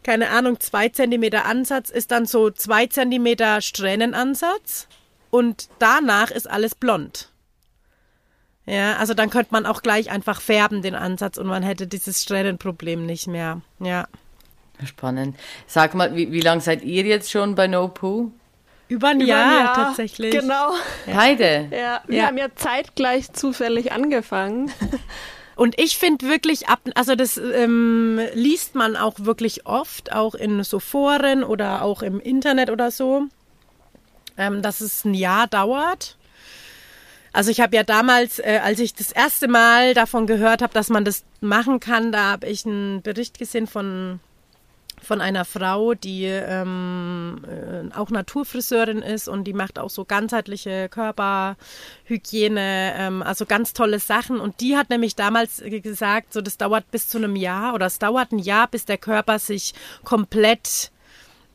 [0.03, 4.87] keine Ahnung, zwei Zentimeter Ansatz ist dann so zwei Zentimeter Strähnenansatz
[5.29, 7.29] und danach ist alles blond.
[8.65, 12.21] Ja, also dann könnte man auch gleich einfach färben, den Ansatz, und man hätte dieses
[12.21, 13.61] Strähnenproblem nicht mehr.
[13.79, 14.07] Ja.
[14.85, 15.35] Spannend.
[15.65, 18.31] Sag mal, wie, wie lange seid ihr jetzt schon bei No Poo?
[18.89, 20.31] Über ein, Über Jahr, ein Jahr, tatsächlich.
[20.31, 20.73] Genau.
[21.05, 21.69] Beide?
[21.71, 22.25] Ja, wir Ja.
[22.27, 24.71] haben ja zeitgleich zufällig angefangen.
[25.55, 30.63] Und ich finde wirklich ab, also das ähm, liest man auch wirklich oft, auch in
[30.63, 33.23] so Foren oder auch im Internet oder so,
[34.37, 36.17] ähm, dass es ein Jahr dauert.
[37.33, 40.89] Also ich habe ja damals, äh, als ich das erste Mal davon gehört habe, dass
[40.89, 44.19] man das machen kann, da habe ich einen Bericht gesehen von
[45.01, 50.89] von einer Frau, die ähm, äh, auch Naturfriseurin ist und die macht auch so ganzheitliche
[50.89, 54.39] Körperhygiene, ähm, also ganz tolle Sachen.
[54.39, 57.99] Und die hat nämlich damals gesagt, so das dauert bis zu einem Jahr oder es
[57.99, 60.91] dauert ein Jahr, bis der Körper sich komplett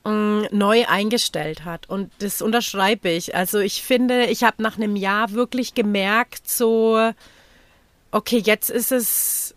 [0.05, 1.89] ähm, neu eingestellt hat.
[1.89, 3.35] Und das unterschreibe ich.
[3.35, 7.13] Also ich finde, ich habe nach einem Jahr wirklich gemerkt, so,
[8.11, 9.54] okay, jetzt ist es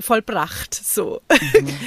[0.00, 1.20] vollbracht, so.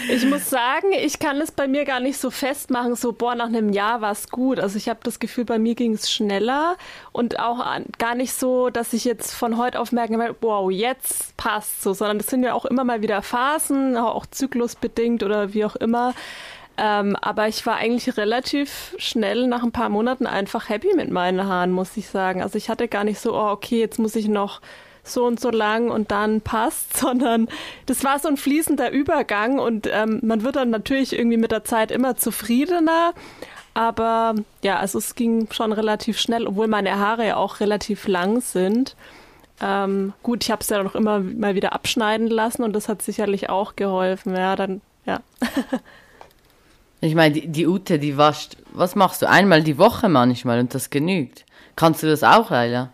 [0.09, 3.47] Ich muss sagen, ich kann es bei mir gar nicht so festmachen, so, boah, nach
[3.47, 4.59] einem Jahr war es gut.
[4.59, 6.77] Also ich habe das Gefühl, bei mir ging es schneller
[7.11, 10.71] und auch an, gar nicht so, dass ich jetzt von heute auf merken werde, wow,
[10.71, 15.53] jetzt passt so, sondern das sind ja auch immer mal wieder Phasen, auch zyklusbedingt oder
[15.53, 16.13] wie auch immer.
[16.75, 21.47] Ähm, aber ich war eigentlich relativ schnell nach ein paar Monaten einfach happy mit meinen
[21.47, 22.41] Haaren, muss ich sagen.
[22.41, 24.59] Also ich hatte gar nicht so, oh, okay, jetzt muss ich noch
[25.03, 27.47] so und so lang und dann passt, sondern
[27.85, 31.63] das war so ein fließender Übergang und ähm, man wird dann natürlich irgendwie mit der
[31.63, 33.13] Zeit immer zufriedener.
[33.75, 38.39] Aber ja, also es ging schon relativ schnell, obwohl meine Haare ja auch relativ lang
[38.39, 38.95] sind.
[39.61, 43.01] Ähm, gut, ich habe es ja noch immer mal wieder abschneiden lassen und das hat
[43.01, 44.35] sicherlich auch geholfen.
[44.35, 45.21] Ja, dann, ja.
[47.03, 49.29] Ich meine, die, die Ute, die wascht, was machst du?
[49.29, 51.43] Einmal die Woche manchmal und das genügt.
[51.75, 52.93] Kannst du das auch, Leila?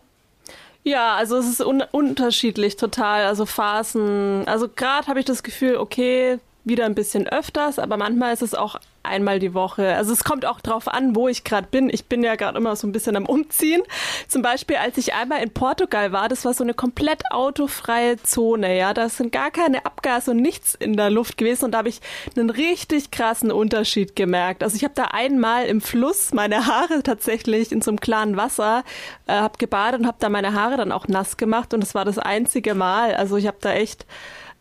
[0.83, 3.25] Ja, also es ist un unterschiedlich total.
[3.25, 4.47] Also Phasen.
[4.47, 8.55] Also gerade habe ich das Gefühl, okay, wieder ein bisschen öfters, aber manchmal ist es
[8.55, 9.95] auch einmal die Woche.
[9.95, 11.89] Also es kommt auch drauf an, wo ich gerade bin.
[11.89, 13.81] Ich bin ja gerade immer so ein bisschen am Umziehen.
[14.27, 18.77] Zum Beispiel, als ich einmal in Portugal war, das war so eine komplett autofreie Zone.
[18.77, 21.89] Ja, da sind gar keine Abgase und nichts in der Luft gewesen und da habe
[21.89, 22.01] ich
[22.35, 24.63] einen richtig krassen Unterschied gemerkt.
[24.63, 28.83] Also ich habe da einmal im Fluss meine Haare tatsächlich in so einem klaren Wasser,
[29.27, 32.05] äh, habe gebadet und habe da meine Haare dann auch nass gemacht und das war
[32.05, 33.15] das einzige Mal.
[33.15, 34.05] Also ich habe da echt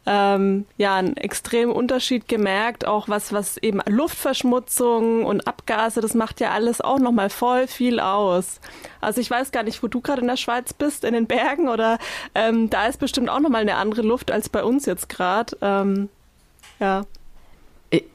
[0.09, 6.41] ähm, ja einen extremen Unterschied gemerkt, auch was was eben Luftverschmutzung und Abgase, das macht
[6.41, 8.61] ja alles auch noch mal voll viel aus.
[9.03, 11.69] Also ich weiß gar nicht, wo du gerade in der Schweiz bist, in den Bergen
[11.69, 11.99] oder
[12.35, 15.57] ähm, da ist bestimmt auch noch mal eine andere Luft als bei uns jetzt gerade.
[15.61, 16.09] Ähm,
[16.81, 17.05] ja.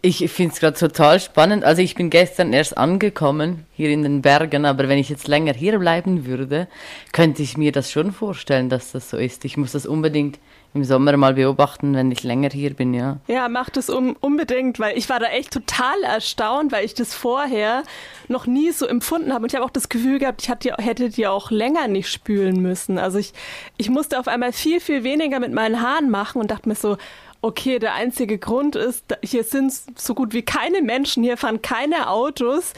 [0.04, 1.64] Ich finde es gerade total spannend.
[1.64, 5.54] Also ich bin gestern erst angekommen hier in den Bergen, aber wenn ich jetzt länger
[5.54, 6.68] hier bleiben würde,
[7.12, 9.46] könnte ich mir das schon vorstellen, dass das so ist.
[9.46, 10.38] Ich muss das unbedingt
[10.76, 13.18] im Sommer mal beobachten, wenn ich länger hier bin, ja.
[13.28, 17.16] Ja, mach das um, unbedingt, weil ich war da echt total erstaunt, weil ich das
[17.16, 17.84] vorher
[18.28, 19.44] noch nie so empfunden habe.
[19.44, 22.62] Und ich habe auch das Gefühl gehabt, ich hatte, hätte die auch länger nicht spülen
[22.62, 23.00] müssen.
[23.00, 23.34] Also ich,
[23.78, 26.98] ich musste auf einmal viel, viel weniger mit meinen Haaren machen und dachte mir so,
[27.44, 32.10] okay, der einzige Grund ist, hier sind so gut wie keine Menschen, hier fahren keine
[32.10, 32.74] Autos,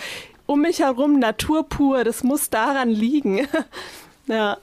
[0.48, 3.48] um mich herum Natur pur, das muss daran liegen.
[4.28, 4.58] ja.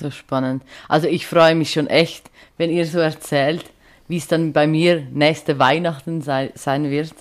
[0.00, 0.64] So spannend.
[0.88, 3.64] Also ich freue mich schon echt, wenn ihr so erzählt,
[4.08, 7.14] wie es dann bei mir nächste Weihnachten sei, sein wird.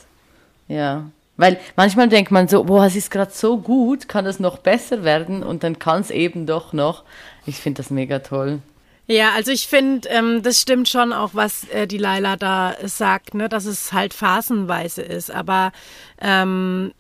[0.68, 1.06] Ja.
[1.38, 5.04] Weil manchmal denkt man so, boah, es ist gerade so gut, kann es noch besser
[5.04, 7.04] werden und dann kann es eben doch noch.
[7.46, 8.60] Ich finde das mega toll.
[9.06, 13.34] Ja, also ich finde, ähm, das stimmt schon auch, was äh, die Laila da sagt,
[13.34, 15.30] ne, dass es halt phasenweise ist.
[15.30, 15.74] Aber
[16.22, 16.94] ähm,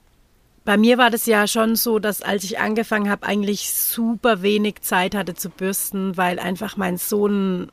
[0.65, 4.81] bei mir war das ja schon so, dass als ich angefangen habe, eigentlich super wenig
[4.81, 7.71] Zeit hatte zu bürsten, weil einfach mein Sohn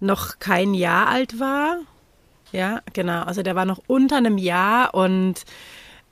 [0.00, 1.78] noch kein Jahr alt war.
[2.52, 3.22] Ja, genau.
[3.24, 5.44] Also der war noch unter einem Jahr und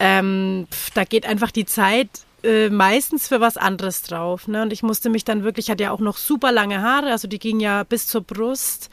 [0.00, 2.08] ähm, pf, da geht einfach die Zeit
[2.42, 4.46] äh, meistens für was anderes drauf.
[4.48, 4.62] Ne?
[4.62, 7.28] Und ich musste mich dann wirklich, ich hatte ja auch noch super lange Haare, also
[7.28, 8.90] die gingen ja bis zur Brust.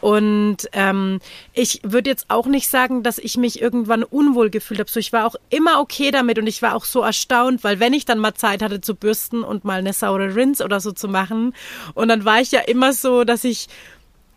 [0.00, 1.20] Und ähm,
[1.52, 4.90] ich würde jetzt auch nicht sagen, dass ich mich irgendwann unwohl gefühlt habe.
[4.90, 7.92] So, ich war auch immer okay damit und ich war auch so erstaunt, weil wenn
[7.92, 11.08] ich dann mal Zeit hatte zu bürsten und mal eine saure Rinse oder so zu
[11.08, 11.54] machen,
[11.94, 13.68] und dann war ich ja immer so, dass ich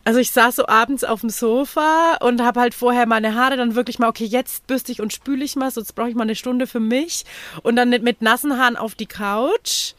[0.05, 3.73] also ich saß so abends auf dem Sofa und habe halt vorher meine Haare dann
[3.73, 6.35] wirklich mal, okay, jetzt bürste ich und spüle ich mal, sonst brauche ich mal eine
[6.35, 7.25] Stunde für mich.
[7.63, 9.93] Und dann mit nassen Haaren auf die Couch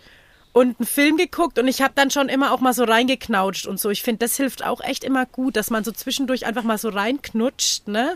[0.52, 3.80] und einen Film geguckt und ich habe dann schon immer auch mal so reingeknautscht und
[3.80, 3.90] so.
[3.90, 6.88] Ich finde, das hilft auch echt immer gut, dass man so zwischendurch einfach mal so
[6.88, 8.14] reinknutscht, ne?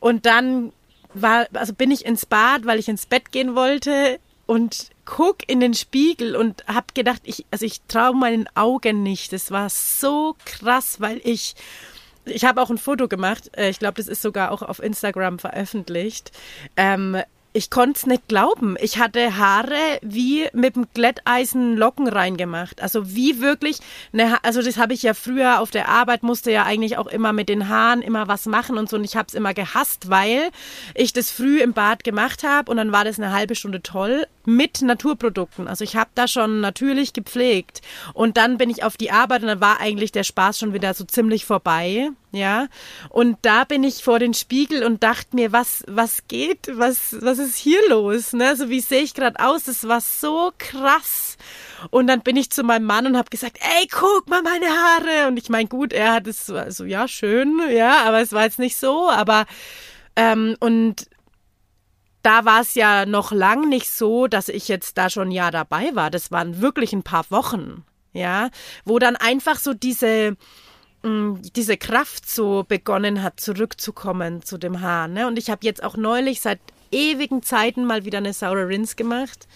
[0.00, 0.72] Und dann
[1.12, 4.18] war, also bin ich ins Bad, weil ich ins Bett gehen wollte
[4.48, 9.34] und guck in den Spiegel und hab gedacht, ich, also ich traue meinen Augen nicht.
[9.34, 11.54] Das war so krass, weil ich,
[12.24, 13.50] ich habe auch ein Foto gemacht.
[13.56, 16.32] Äh, ich glaube, das ist sogar auch auf Instagram veröffentlicht.
[16.76, 17.18] Ähm,
[17.58, 18.76] ich konnte es nicht glauben.
[18.80, 22.80] Ich hatte Haare wie mit dem Glätteisen Locken reingemacht.
[22.82, 23.78] Also wie wirklich,
[24.12, 27.32] eine, also das habe ich ja früher auf der Arbeit, musste ja eigentlich auch immer
[27.32, 28.96] mit den Haaren immer was machen und so.
[28.96, 30.50] Und ich habe es immer gehasst, weil
[30.94, 34.26] ich das früh im Bad gemacht habe und dann war das eine halbe Stunde toll
[34.48, 35.68] mit Naturprodukten.
[35.68, 37.82] Also ich habe da schon natürlich gepflegt.
[38.14, 40.94] Und dann bin ich auf die Arbeit und dann war eigentlich der Spaß schon wieder
[40.94, 42.08] so ziemlich vorbei.
[42.32, 42.68] Ja,
[43.08, 47.38] und da bin ich vor den Spiegel und dachte mir, was, was geht, was, was
[47.38, 48.34] ist hier los?
[48.34, 48.54] Ne?
[48.54, 49.64] So wie sehe ich gerade aus?
[49.64, 51.36] Das war so krass.
[51.90, 55.28] Und dann bin ich zu meinem Mann und habe gesagt, ey, guck mal meine Haare.
[55.28, 58.44] Und ich meine, gut, er hat es so, also ja, schön, ja, aber es war
[58.44, 59.08] jetzt nicht so.
[59.08, 59.46] Aber
[60.16, 61.06] ähm, und
[62.28, 65.50] da war es ja noch lang nicht so, dass ich jetzt da schon ein Jahr
[65.50, 66.10] dabei war.
[66.10, 68.50] Das waren wirklich ein paar Wochen, ja,
[68.84, 70.36] wo dann einfach so diese
[71.02, 75.06] Mm, diese Kraft so begonnen hat, zurückzukommen zu dem Haar.
[75.06, 75.26] Ne?
[75.28, 76.58] Und ich habe jetzt auch neulich seit
[76.92, 79.46] ewigen Zeiten mal wieder eine saure Rinse gemacht.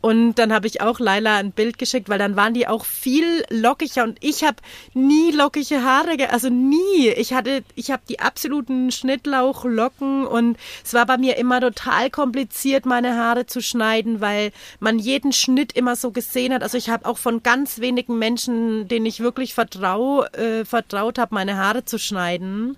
[0.00, 3.44] Und dann habe ich auch Laila ein Bild geschickt, weil dann waren die auch viel
[3.50, 4.56] lockiger und ich habe
[4.94, 7.08] nie lockige Haare, also nie.
[7.16, 12.86] Ich hatte, ich habe die absoluten Schnittlauchlocken und es war bei mir immer total kompliziert,
[12.86, 16.62] meine Haare zu schneiden, weil man jeden Schnitt immer so gesehen hat.
[16.62, 21.34] Also ich habe auch von ganz wenigen Menschen, denen ich wirklich vertrau, äh, vertraut habe,
[21.34, 22.76] meine Haare zu schneiden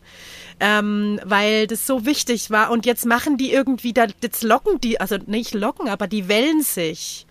[0.61, 2.71] ähm, weil das so wichtig war.
[2.71, 6.63] Und jetzt machen die irgendwie, da, jetzt locken die, also nicht locken, aber die wellen
[6.63, 7.27] sich.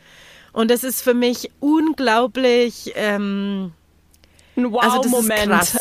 [0.51, 2.91] Und das ist für mich unglaublich.
[2.95, 3.71] Ähm,
[4.57, 5.51] ein Wow-Moment.
[5.51, 5.79] Also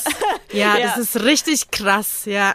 [0.53, 2.55] ja, ja, das ist richtig krass, ja.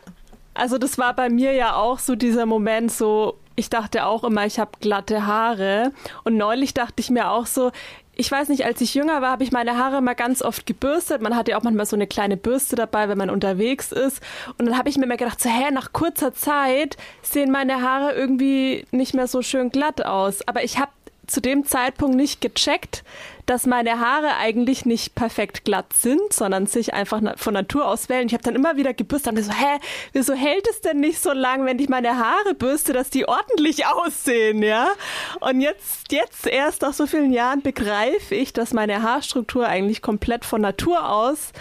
[0.53, 4.45] Also das war bei mir ja auch so dieser Moment, so ich dachte auch immer,
[4.45, 5.91] ich habe glatte Haare.
[6.23, 7.71] Und neulich dachte ich mir auch so,
[8.15, 11.21] ich weiß nicht, als ich jünger war, habe ich meine Haare mal ganz oft gebürstet.
[11.21, 14.21] Man hat ja auch manchmal so eine kleine Bürste dabei, wenn man unterwegs ist.
[14.57, 18.13] Und dann habe ich mir immer gedacht, so, hä, nach kurzer Zeit sehen meine Haare
[18.13, 20.47] irgendwie nicht mehr so schön glatt aus.
[20.47, 20.91] Aber ich habe
[21.33, 23.03] zu dem Zeitpunkt nicht gecheckt,
[23.47, 28.27] dass meine Haare eigentlich nicht perfekt glatt sind, sondern sich einfach von Natur aus wählen.
[28.27, 29.79] Ich habe dann immer wieder gebürstet und so, hä,
[30.13, 33.85] wieso hält es denn nicht so lang, wenn ich meine Haare bürste, dass die ordentlich
[33.87, 34.91] aussehen, ja?
[35.39, 40.45] Und jetzt, jetzt erst nach so vielen Jahren begreife ich, dass meine Haarstruktur eigentlich komplett
[40.45, 41.51] von Natur aus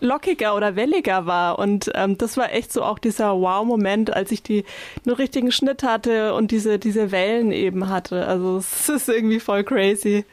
[0.00, 1.58] lockiger oder welliger war.
[1.58, 4.64] Und ähm, das war echt so auch dieser Wow-Moment, als ich die
[5.04, 8.26] nur richtigen Schnitt hatte und diese, diese Wellen eben hatte.
[8.26, 10.24] Also es ist irgendwie voll crazy.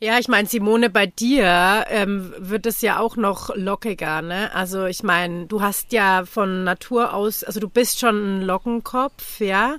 [0.00, 4.52] Ja, ich meine, Simone, bei dir ähm, wird es ja auch noch lockiger, ne?
[4.52, 9.38] Also ich meine, du hast ja von Natur aus, also du bist schon ein Lockenkopf,
[9.38, 9.76] ja,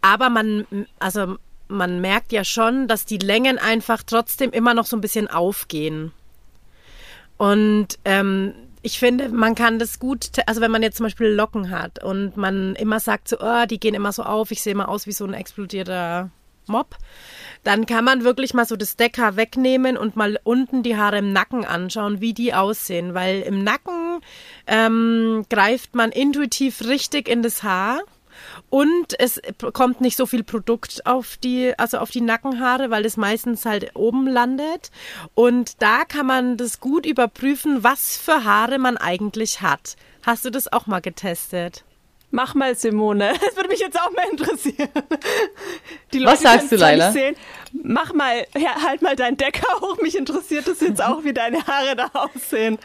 [0.00, 0.66] aber man,
[0.98, 1.36] also
[1.68, 6.10] man merkt ja schon, dass die Längen einfach trotzdem immer noch so ein bisschen aufgehen.
[7.40, 11.70] Und ähm, ich finde, man kann das gut, also wenn man jetzt zum Beispiel Locken
[11.70, 14.90] hat und man immer sagt so, oh, die gehen immer so auf, ich sehe immer
[14.90, 16.28] aus wie so ein explodierter
[16.66, 16.98] Mob,
[17.64, 21.32] dann kann man wirklich mal so das Deckhaar wegnehmen und mal unten die Haare im
[21.32, 24.20] Nacken anschauen, wie die aussehen, weil im Nacken
[24.66, 28.02] ähm, greift man intuitiv richtig in das Haar
[28.68, 29.40] und es
[29.72, 33.94] kommt nicht so viel Produkt auf die, also auf die Nackenhaare, weil es meistens halt
[33.94, 34.90] oben landet.
[35.34, 39.96] Und da kann man das gut überprüfen, was für Haare man eigentlich hat.
[40.24, 41.84] Hast du das auch mal getestet?
[42.32, 43.32] Mach mal, Simone.
[43.40, 44.88] Das würde mich jetzt auch mal interessieren.
[46.12, 47.12] Leute, Was sagst du, Leila?
[47.72, 49.98] Mach mal, ja, halt mal deinen Decker hoch.
[50.00, 52.78] Mich interessiert es jetzt auch, wie deine Haare da aussehen.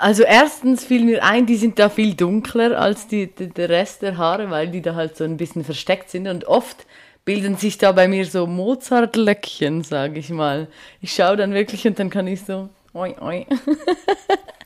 [0.00, 4.02] Also erstens fiel mir ein, die sind da viel dunkler als die, die, der Rest
[4.02, 6.86] der Haare, weil die da halt so ein bisschen versteckt sind und oft
[7.24, 10.68] bilden sich da bei mir so Mozart-Löckchen, sage ich mal.
[11.00, 13.46] Ich schaue dann wirklich und dann kann ich so, oi, oi.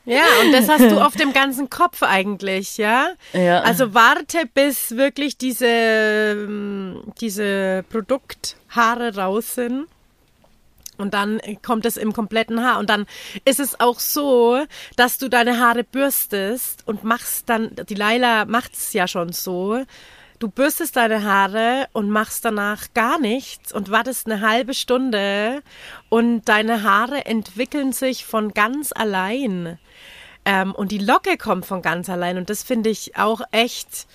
[0.09, 3.09] Ja, und das hast du auf dem ganzen Kopf eigentlich, ja?
[3.31, 3.61] Ja.
[3.61, 9.85] Also warte, bis wirklich diese, ähm, diese Produkthaare raus sind.
[10.99, 12.77] Und dann kommt es im kompletten Haar.
[12.77, 13.05] Und dann
[13.45, 14.63] ist es auch so,
[14.95, 19.83] dass du deine Haare bürstest und machst dann, die Laila macht es ja schon so,
[20.39, 25.61] du bürstest deine Haare und machst danach gar nichts und wartest eine halbe Stunde
[26.09, 29.79] und deine Haare entwickeln sich von ganz allein.
[30.45, 32.37] Ähm, und die Locke kommt von ganz allein.
[32.37, 34.07] Und das finde ich auch echt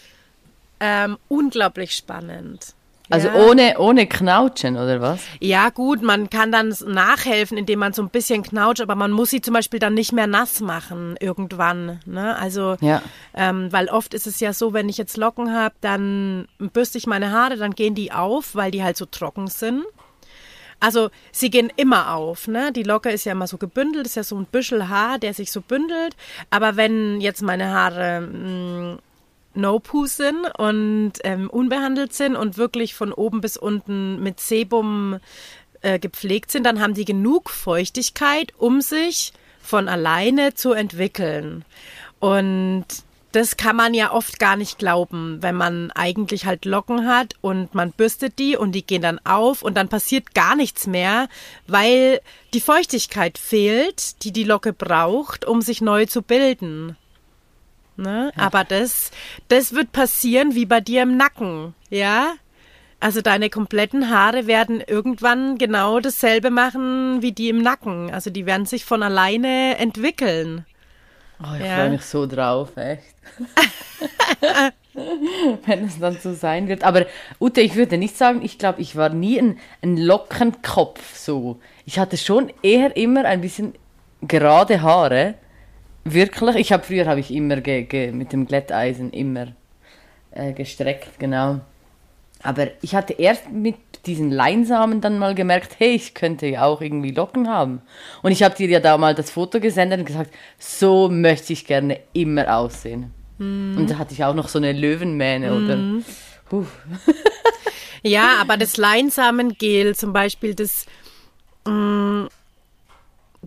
[0.80, 2.74] ähm, unglaublich spannend.
[3.10, 3.34] Also Ja.
[3.34, 5.20] ohne, ohne Knautschen, oder was?
[5.38, 9.28] Ja, gut, man kann dann nachhelfen, indem man so ein bisschen knautscht, aber man muss
[9.30, 12.00] sie zum Beispiel dann nicht mehr nass machen irgendwann.
[12.06, 12.34] Ne?
[12.38, 13.02] Also, Ja.
[13.34, 17.06] ähm, weil oft ist es ja so, wenn ich jetzt Locken habe, dann bürste ich
[17.06, 19.84] meine Haare, dann gehen die auf, weil die halt so trocken sind.
[20.80, 22.72] Also sie gehen immer auf, ne?
[22.72, 25.50] Die Locke ist ja immer so gebündelt, ist ja so ein Büschel Haar, der sich
[25.52, 26.16] so bündelt.
[26.50, 28.98] Aber wenn jetzt meine Haare mh,
[29.56, 35.18] No-Poo sind und ähm, unbehandelt sind und wirklich von oben bis unten mit Sebum
[35.82, 41.64] äh, gepflegt sind, dann haben die genug Feuchtigkeit, um sich von alleine zu entwickeln.
[42.20, 42.86] Und
[43.34, 47.74] das kann man ja oft gar nicht glauben, wenn man eigentlich halt Locken hat und
[47.74, 51.28] man bürstet die und die gehen dann auf und dann passiert gar nichts mehr,
[51.66, 52.20] weil
[52.52, 56.96] die Feuchtigkeit fehlt, die die Locke braucht, um sich neu zu bilden.
[57.96, 58.32] Ne?
[58.36, 59.10] Aber das,
[59.48, 62.34] das wird passieren wie bei dir im Nacken, ja?
[63.00, 68.10] Also deine kompletten Haare werden irgendwann genau dasselbe machen wie die im Nacken.
[68.10, 70.64] Also die werden sich von alleine entwickeln.
[71.40, 71.76] Oh, ich Ja.
[71.76, 73.14] freue mich so drauf, echt.
[75.66, 76.84] Wenn es dann so sein wird.
[76.84, 77.06] Aber
[77.40, 81.60] Ute, ich würde nicht sagen, ich glaube, ich war nie ein, ein Lockenkopf so.
[81.84, 83.74] Ich hatte schon eher immer ein bisschen
[84.22, 85.34] gerade Haare.
[86.04, 86.56] Wirklich.
[86.56, 89.48] Ich habe früher habe ich immer ge, ge, mit dem Glätteisen immer
[90.32, 91.60] äh, gestreckt, genau.
[92.42, 96.82] Aber ich hatte erst mit diesen Leinsamen dann mal gemerkt, hey, ich könnte ja auch
[96.82, 97.80] irgendwie Locken haben.
[98.22, 101.66] Und ich habe dir ja da mal das Foto gesendet und gesagt, so möchte ich
[101.66, 103.14] gerne immer aussehen.
[103.38, 105.78] Und da hatte ich auch noch so eine Löwenmähne oder.
[106.50, 106.66] Huh.
[108.06, 110.84] Ja, aber das Leinsamengel zum Beispiel, das,
[111.66, 112.26] mm,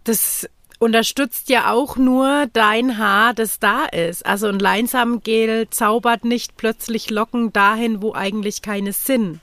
[0.03, 0.49] das
[0.79, 4.25] unterstützt ja auch nur dein Haar, das da ist.
[4.25, 9.39] Also ein Leinsamengel zaubert nicht plötzlich Locken dahin, wo eigentlich keine sind.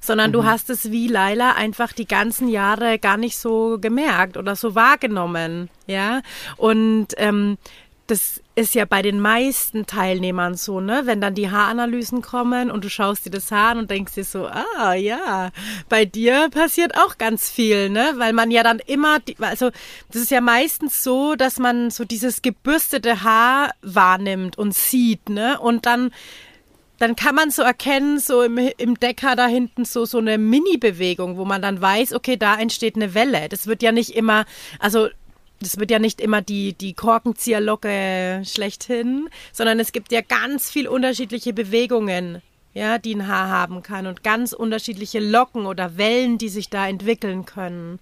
[0.00, 4.56] Sondern du hast es wie Laila einfach die ganzen Jahre gar nicht so gemerkt oder
[4.56, 5.68] so wahrgenommen.
[5.86, 6.22] Ja.
[6.56, 7.58] Und ähm,
[8.10, 11.02] das ist ja bei den meisten Teilnehmern so, ne?
[11.04, 14.24] Wenn dann die Haaranalysen kommen und du schaust dir das Haar an und denkst dir
[14.24, 15.50] so, ah ja,
[15.88, 18.14] bei dir passiert auch ganz viel, ne?
[18.16, 19.70] Weil man ja dann immer, die, also
[20.10, 25.58] das ist ja meistens so, dass man so dieses gebürstete Haar wahrnimmt und sieht, ne?
[25.60, 26.10] Und dann
[27.00, 31.38] dann kann man so erkennen, so im, im Decker da hinten so, so eine Mini-Bewegung,
[31.38, 33.48] wo man dann weiß, okay, da entsteht eine Welle.
[33.48, 34.44] Das wird ja nicht immer,
[34.78, 35.08] also
[35.60, 40.88] das wird ja nicht immer die, die Korkenzieherlocke schlechthin, sondern es gibt ja ganz viel
[40.88, 42.42] unterschiedliche Bewegungen,
[42.72, 46.88] ja, die ein Haar haben kann und ganz unterschiedliche Locken oder Wellen, die sich da
[46.88, 47.98] entwickeln können.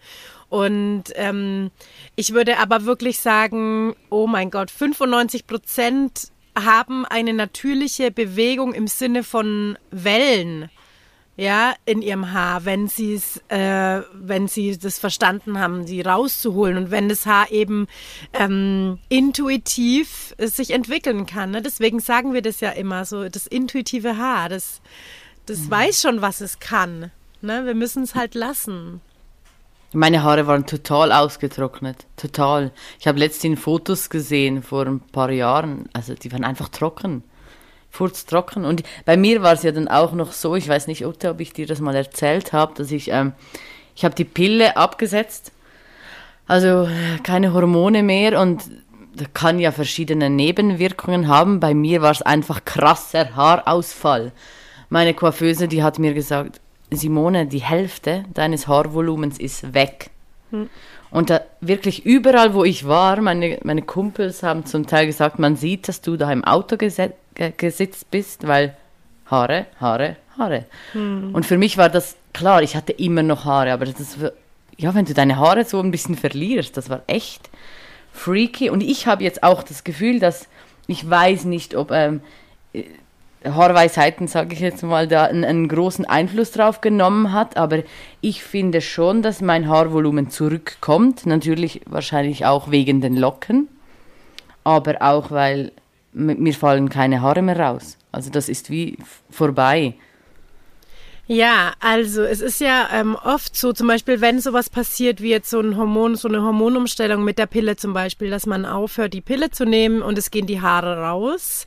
[0.49, 1.71] Und ähm,
[2.17, 8.87] ich würde aber wirklich sagen, oh mein Gott, 95 Prozent haben eine natürliche Bewegung im
[8.87, 10.71] Sinne von Wellen
[11.39, 16.77] ja, in ihrem Haar, wenn sie es, äh, wenn sie das verstanden haben, sie rauszuholen
[16.77, 17.87] und wenn das Haar eben
[18.33, 21.53] ähm, intuitiv sich entwickeln kann.
[21.53, 21.63] Ne?
[21.63, 24.83] Deswegen sagen wir das ja immer so, das intuitive Haar, das,
[25.47, 27.13] das weiß schon, was es kann.
[27.41, 27.65] Ne?
[27.65, 29.01] Wir müssen es halt lassen.
[29.93, 32.07] Meine Haare waren total ausgetrocknet.
[32.17, 32.73] Total.
[32.99, 35.89] Ich habe letztens Fotos gesehen vor ein paar Jahren.
[35.93, 37.23] Also die waren einfach trocken.
[37.99, 38.65] Furztrocken.
[38.65, 41.41] Und bei mir war es ja dann auch noch so, ich weiß nicht, Ute, ob
[41.41, 43.33] ich dir das mal erzählt habe, dass ich, ähm,
[43.97, 45.53] ich habe die Pille abgesetzt.
[46.47, 48.63] Also äh, keine Hormone mehr und
[49.15, 51.59] das kann ja verschiedene Nebenwirkungen haben.
[51.61, 54.31] Bei mir war es einfach krasser Haarausfall.
[54.91, 60.11] Meine Coiffeuse, die hat mir gesagt, Simone, die Hälfte deines Haarvolumens ist weg.
[61.11, 65.57] Und da wirklich überall, wo ich war, meine, meine Kumpels haben zum Teil gesagt, man
[65.57, 68.77] sieht, dass du da im Auto gese- ge- gesitzt bist, weil
[69.27, 70.65] Haare, Haare, Haare.
[71.35, 74.33] Und für mich war das klar, ich hatte immer noch Haare, aber das war,
[74.77, 77.51] ja, wenn du deine Haare so ein bisschen verlierst, das war echt
[78.13, 78.71] freaky.
[78.71, 80.49] Und ich habe jetzt auch das Gefühl, dass
[80.87, 82.21] ich weiß nicht, ob ähm,
[83.45, 87.83] Haarweisheiten, sage ich jetzt mal, da einen, einen großen Einfluss drauf genommen hat, aber
[88.21, 93.69] ich finde schon, dass mein Haarvolumen zurückkommt, natürlich wahrscheinlich auch wegen den Locken.
[94.65, 95.73] aber auch, weil
[96.19, 97.97] mir fallen keine Haare mehr raus.
[98.13, 98.99] Also das ist wie
[99.31, 99.95] vorbei.
[101.31, 105.51] Ja, also es ist ja ähm, oft so, zum Beispiel, wenn sowas passiert wie jetzt
[105.51, 109.21] so ein Hormon, so eine Hormonumstellung mit der Pille zum Beispiel, dass man aufhört, die
[109.21, 111.67] Pille zu nehmen und es gehen die Haare raus,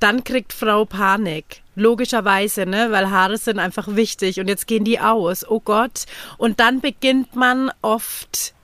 [0.00, 1.60] dann kriegt Frau Panik.
[1.74, 5.46] Logischerweise, ne, weil Haare sind einfach wichtig und jetzt gehen die aus.
[5.46, 6.06] Oh Gott.
[6.38, 8.54] Und dann beginnt man oft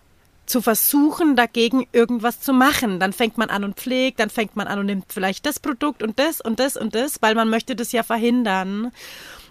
[0.49, 3.01] zu versuchen, dagegen irgendwas zu machen.
[3.01, 6.03] Dann fängt man an und pflegt, dann fängt man an und nimmt vielleicht das Produkt
[6.03, 8.93] und das und das und das, weil man möchte das ja verhindern.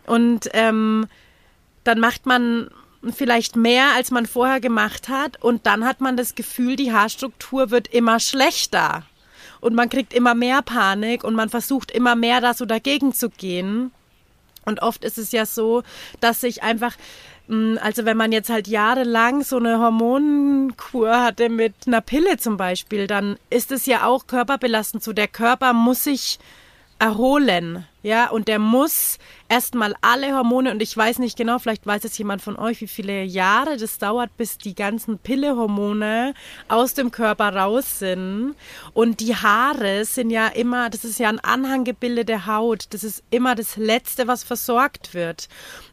[0.05, 1.07] Und ähm,
[1.83, 2.69] dann macht man
[3.11, 5.41] vielleicht mehr, als man vorher gemacht hat.
[5.41, 9.03] Und dann hat man das Gefühl, die Haarstruktur wird immer schlechter.
[9.59, 13.29] Und man kriegt immer mehr Panik und man versucht immer mehr da so dagegen zu
[13.29, 13.91] gehen.
[14.65, 15.83] Und oft ist es ja so,
[16.19, 16.95] dass sich einfach,
[17.49, 23.07] also wenn man jetzt halt jahrelang so eine Hormonkur hatte mit einer Pille zum Beispiel,
[23.07, 25.03] dann ist es ja auch körperbelastend.
[25.03, 26.39] So der Körper muss sich
[26.99, 29.19] erholen, ja, und der muss
[29.49, 32.87] erstmal alle Hormone, und ich weiß nicht genau, vielleicht weiß es jemand von euch, wie
[32.87, 36.33] viele Jahre das dauert, bis die ganzen Pillehormone
[36.69, 38.55] aus dem Körper raus sind.
[38.93, 43.23] Und die Haare sind ja immer, das ist ja ein Anhanggebilde der Haut, das ist
[43.29, 45.49] immer das Letzte, was versorgt wird.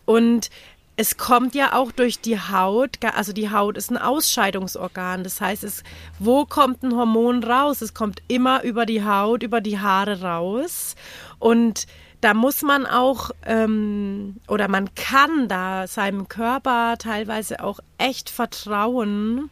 [0.07, 0.51] Und
[0.97, 5.25] es kommt ja auch durch die Haut, also die Haut ist ein Ausscheidungsorgan.
[5.25, 5.83] Das heißt, es,
[6.19, 7.83] wo kommt ein Hormon raus?
[7.83, 10.95] Es kommt immer über die Haut, über die Haare raus.
[11.41, 11.87] Und
[12.21, 19.51] da muss man auch, ähm, oder man kann da seinem Körper teilweise auch echt vertrauen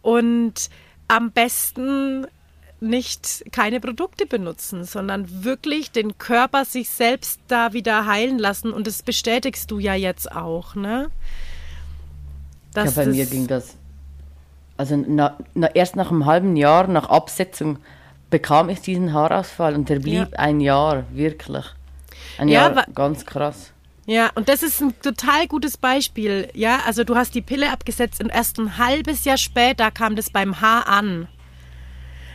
[0.00, 0.70] und
[1.08, 2.26] am besten
[2.80, 8.72] nicht keine Produkte benutzen, sondern wirklich den Körper sich selbst da wieder heilen lassen.
[8.72, 11.10] Und das bestätigst du ja jetzt auch, ne?
[12.72, 13.76] Dass ja, bei mir ging das.
[14.76, 17.78] Also na, na, erst nach einem halben Jahr, nach Absetzung,
[18.30, 20.38] bekam ich diesen Haarausfall und der blieb ja.
[20.38, 21.64] ein Jahr, wirklich.
[22.38, 23.72] Ein ja, Jahr, ganz krass.
[24.06, 26.48] Ja, und das ist ein total gutes Beispiel.
[26.54, 30.30] Ja, also du hast die Pille abgesetzt und erst ein halbes Jahr später kam das
[30.30, 31.28] beim Haar an.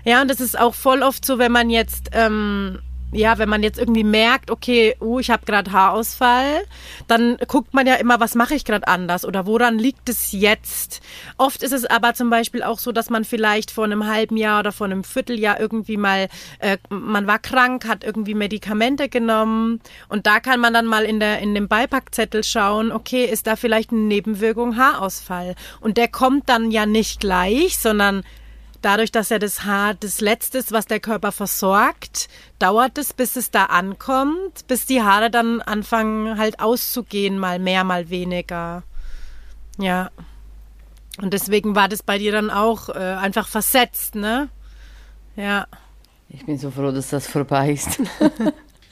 [0.05, 2.79] Ja, und das ist auch voll oft so, wenn man jetzt, ähm,
[3.13, 6.65] ja, wenn man jetzt irgendwie merkt, okay, uh, ich habe gerade Haarausfall,
[7.07, 11.01] dann guckt man ja immer, was mache ich gerade anders oder woran liegt es jetzt?
[11.37, 14.59] Oft ist es aber zum Beispiel auch so, dass man vielleicht vor einem halben Jahr
[14.59, 16.27] oder vor einem Vierteljahr irgendwie mal,
[16.59, 19.79] äh, man war krank, hat irgendwie Medikamente genommen
[20.09, 23.55] und da kann man dann mal in der in dem Beipackzettel schauen, okay, ist da
[23.55, 28.23] vielleicht eine Nebenwirkung Haarausfall und der kommt dann ja nicht gleich, sondern
[28.83, 32.29] dadurch, dass ja das Haar das Letzte ist, was der Körper versorgt,
[32.59, 37.83] dauert es, bis es da ankommt, bis die Haare dann anfangen halt auszugehen, mal mehr,
[37.83, 38.83] mal weniger.
[39.79, 40.11] Ja.
[41.21, 44.49] Und deswegen war das bei dir dann auch äh, einfach versetzt, ne?
[45.35, 45.67] Ja.
[46.29, 47.99] Ich bin so froh, dass das vorbei ist.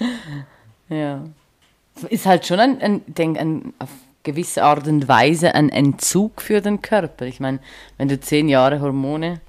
[0.90, 1.24] ja.
[2.10, 3.90] Ist halt schon ein, ein, denk, ein auf
[4.24, 7.26] gewisse Art und Weise ein Entzug für den Körper.
[7.26, 7.60] Ich meine,
[7.98, 9.42] wenn du zehn Jahre Hormone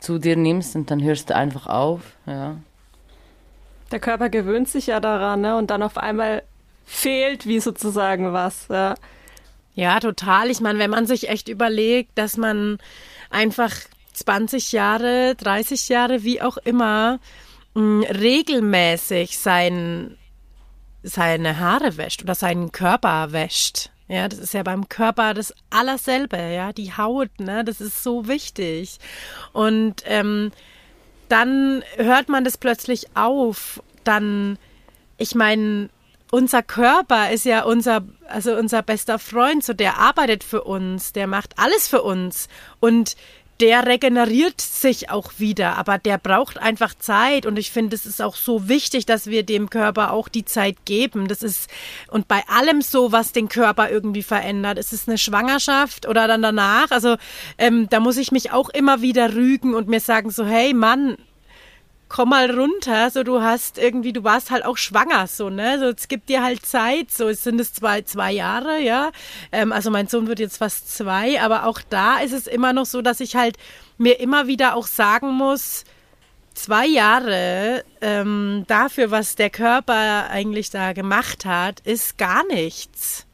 [0.00, 2.56] zu dir nimmst und dann hörst du einfach auf, ja.
[3.90, 5.56] Der Körper gewöhnt sich ja daran, ne?
[5.56, 6.42] Und dann auf einmal
[6.84, 8.94] fehlt wie sozusagen was, ja.
[9.74, 10.50] Ja, total.
[10.50, 12.78] Ich meine, wenn man sich echt überlegt, dass man
[13.30, 13.72] einfach
[14.14, 17.18] 20 Jahre, 30 Jahre, wie auch immer,
[17.74, 20.16] mh, regelmäßig sein,
[21.02, 23.90] seine Haare wäscht oder seinen Körper wäscht.
[24.08, 28.28] Ja, das ist ja beim Körper das Allerselbe, ja, die Haut, ne, das ist so
[28.28, 28.98] wichtig.
[29.52, 30.52] Und ähm,
[31.28, 33.82] dann hört man das plötzlich auf.
[34.04, 34.58] Dann,
[35.18, 35.90] ich meine,
[36.30, 41.26] unser Körper ist ja unser, also unser bester Freund, so der arbeitet für uns, der
[41.26, 42.48] macht alles für uns.
[42.78, 43.16] Und
[43.60, 48.20] der regeneriert sich auch wieder, aber der braucht einfach Zeit und ich finde, es ist
[48.20, 51.28] auch so wichtig, dass wir dem Körper auch die Zeit geben.
[51.28, 51.70] Das ist
[52.08, 56.42] und bei allem so, was den Körper irgendwie verändert, ist es eine Schwangerschaft oder dann
[56.42, 56.90] danach.
[56.90, 57.16] Also
[57.58, 61.16] ähm, da muss ich mich auch immer wieder rügen und mir sagen so, hey Mann,
[62.16, 65.84] komm mal runter, so du hast irgendwie, du warst halt auch schwanger, so, ne, so,
[65.84, 69.10] es gibt dir halt Zeit, so, es sind es zwei, zwei Jahre, ja,
[69.52, 72.86] ähm, also mein Sohn wird jetzt fast zwei, aber auch da ist es immer noch
[72.86, 73.58] so, dass ich halt
[73.98, 75.84] mir immer wieder auch sagen muss,
[76.54, 83.26] zwei Jahre ähm, dafür, was der Körper eigentlich da gemacht hat, ist gar nichts.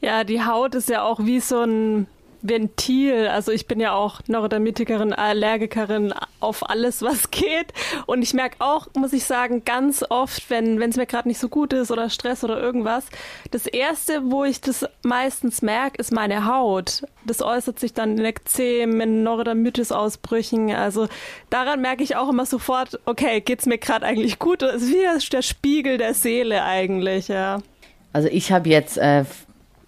[0.00, 2.06] Ja, die Haut ist ja auch wie so ein
[2.48, 3.28] Ventil.
[3.28, 7.72] Also ich bin ja auch Neurodermitikerin, Allergikerin auf alles, was geht.
[8.06, 11.48] Und ich merke auch, muss ich sagen, ganz oft, wenn es mir gerade nicht so
[11.48, 13.06] gut ist oder Stress oder irgendwas,
[13.50, 17.02] das Erste, wo ich das meistens merke, ist meine Haut.
[17.24, 20.70] Das äußert sich dann in Ekzem, in Neurodermitis-Ausbrüchen.
[20.72, 21.08] Also
[21.50, 24.62] daran merke ich auch immer sofort, okay, geht's mir gerade eigentlich gut?
[24.62, 27.60] Das ist wie der Spiegel der Seele eigentlich, ja.
[28.12, 29.24] Also ich habe jetzt äh,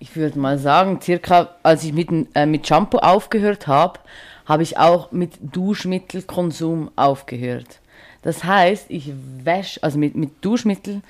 [0.00, 4.00] ich würde mal sagen, circa als ich mit, äh, mit Shampoo aufgehört habe,
[4.46, 7.80] habe ich auch mit Duschmittelkonsum aufgehört.
[8.22, 9.12] Das heißt, ich
[9.44, 11.02] wasche, also mit, mit Duschmittel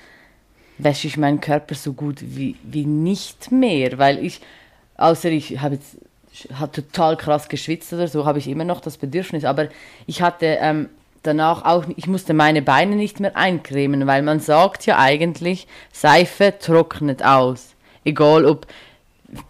[0.77, 4.41] wäsche ich meinen Körper so gut wie, wie nicht mehr, weil ich,
[4.97, 5.97] außer ich habe jetzt
[6.53, 9.67] hat total krass geschwitzt oder so, habe ich immer noch das Bedürfnis, aber
[10.05, 10.87] ich hatte ähm,
[11.23, 16.53] danach auch, ich musste meine Beine nicht mehr eincremen, weil man sagt ja eigentlich, Seife
[16.59, 18.67] trocknet aus egal ob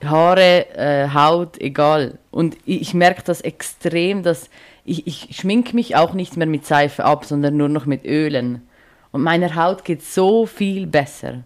[0.04, 2.20] Haare, äh, Haut, egal.
[2.32, 4.50] Und ich, ich merke das extrem, dass
[4.86, 8.68] ich, ich schminke mich auch nicht mehr mit Seife ab, sondern nur noch mit Ölen.
[9.12, 11.44] Und meiner Haut geht so viel besser.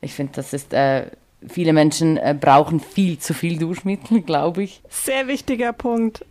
[0.00, 1.06] Ich finde, das ist, äh,
[1.48, 4.82] viele Menschen äh, brauchen viel zu viel Duschmittel, glaube ich.
[4.88, 6.24] Sehr wichtiger Punkt.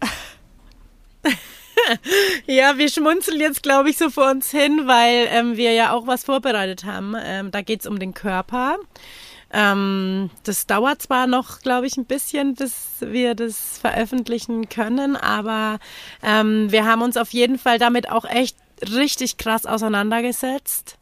[2.46, 6.08] ja, wir schmunzeln jetzt, glaube ich, so vor uns hin, weil ähm, wir ja auch
[6.08, 7.16] was vorbereitet haben.
[7.22, 8.78] Ähm, da geht es um den Körper.
[9.52, 15.80] Ähm, das dauert zwar noch, glaube ich, ein bisschen, bis wir das veröffentlichen können, aber
[16.22, 20.98] ähm, wir haben uns auf jeden Fall damit auch echt richtig krass auseinandergesetzt.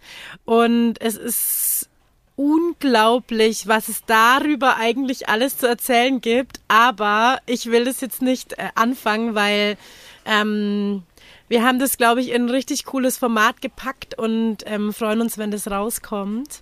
[0.45, 1.89] Und es ist
[2.35, 6.61] unglaublich, was es darüber eigentlich alles zu erzählen gibt.
[6.67, 9.77] Aber ich will das jetzt nicht äh, anfangen, weil
[10.25, 11.03] ähm,
[11.49, 15.37] wir haben das, glaube ich, in ein richtig cooles Format gepackt und ähm, freuen uns,
[15.37, 16.61] wenn das rauskommt.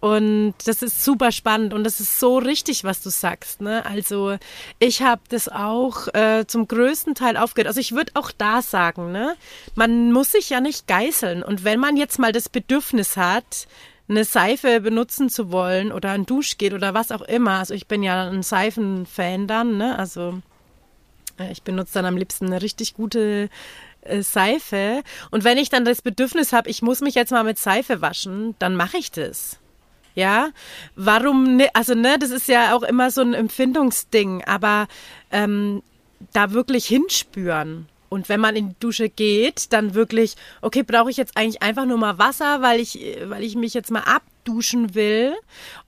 [0.00, 3.60] Und das ist super spannend und das ist so richtig, was du sagst.
[3.60, 3.84] Ne?
[3.84, 4.36] Also
[4.78, 7.68] ich habe das auch äh, zum größten Teil aufgehört.
[7.68, 9.36] Also ich würde auch da sagen, ne?
[9.74, 11.42] man muss sich ja nicht geißeln.
[11.42, 13.66] Und wenn man jetzt mal das Bedürfnis hat,
[14.08, 17.58] eine Seife benutzen zu wollen oder ein Duschgel oder was auch immer.
[17.58, 19.98] Also ich bin ja ein Seifenfan dann, ne?
[19.98, 20.40] Also
[21.38, 23.48] äh, ich benutze dann am liebsten eine richtig gute
[24.20, 25.02] Seife.
[25.30, 28.54] Und wenn ich dann das Bedürfnis habe, ich muss mich jetzt mal mit Seife waschen,
[28.58, 29.58] dann mache ich das.
[30.14, 30.50] Ja,
[30.94, 34.86] warum ne, also ne, das ist ja auch immer so ein Empfindungsding, aber
[35.30, 35.82] ähm,
[36.32, 37.88] da wirklich hinspüren.
[38.12, 41.86] Und wenn man in die Dusche geht, dann wirklich, okay, brauche ich jetzt eigentlich einfach
[41.86, 45.34] nur mal Wasser, weil ich, weil ich mich jetzt mal abduschen will?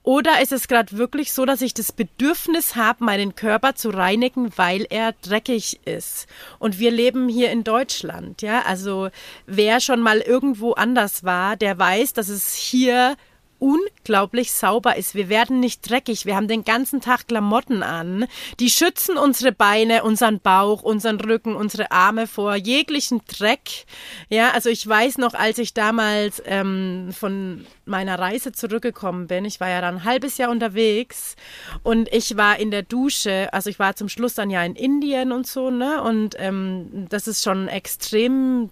[0.01, 4.51] Oder ist es gerade wirklich so, dass ich das Bedürfnis habe, meinen Körper zu reinigen,
[4.55, 6.25] weil er dreckig ist?
[6.57, 8.63] Und wir leben hier in Deutschland, ja.
[8.63, 9.09] Also
[9.45, 13.17] wer schon mal irgendwo anders war, der weiß, dass es hier
[13.65, 15.15] unglaublich sauber ist.
[15.15, 16.27] Wir werden nicht dreckig.
[16.27, 18.27] Wir haben den ganzen Tag Klamotten an.
[18.59, 23.85] Die schützen unsere Beine, unseren Bauch, unseren Rücken, unsere Arme vor jeglichen Dreck.
[24.29, 29.59] Ja, also ich weiß noch, als ich damals ähm, von meiner Reise zurückgekommen bin, ich
[29.59, 31.35] war ja dann ein halbes Jahr unterwegs
[31.81, 35.31] und ich war in der Dusche, also ich war zum Schluss dann ja in Indien
[35.31, 36.03] und so, ne?
[36.03, 38.69] Und ähm, das ist schon extrem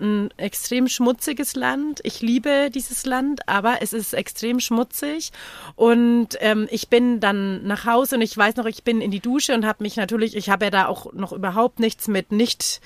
[0.00, 2.00] ein extrem schmutziges Land.
[2.02, 5.32] Ich liebe dieses Land, aber es ist extrem schmutzig.
[5.74, 9.20] Und ähm, ich bin dann nach Hause und ich weiß noch, ich bin in die
[9.20, 12.80] Dusche und habe mich natürlich, ich habe ja da auch noch überhaupt nichts mit nicht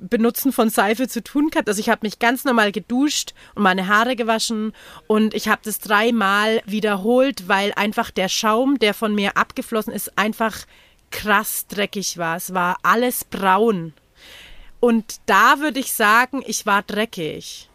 [0.00, 1.68] Benutzen von Seife zu tun gehabt.
[1.68, 4.72] Also ich habe mich ganz normal geduscht und meine Haare gewaschen
[5.06, 10.18] und ich habe das dreimal wiederholt, weil einfach der Schaum, der von mir abgeflossen ist,
[10.18, 10.66] einfach
[11.10, 12.36] krass dreckig war.
[12.36, 13.94] Es war alles braun.
[14.80, 17.68] Und da würde ich sagen, ich war dreckig.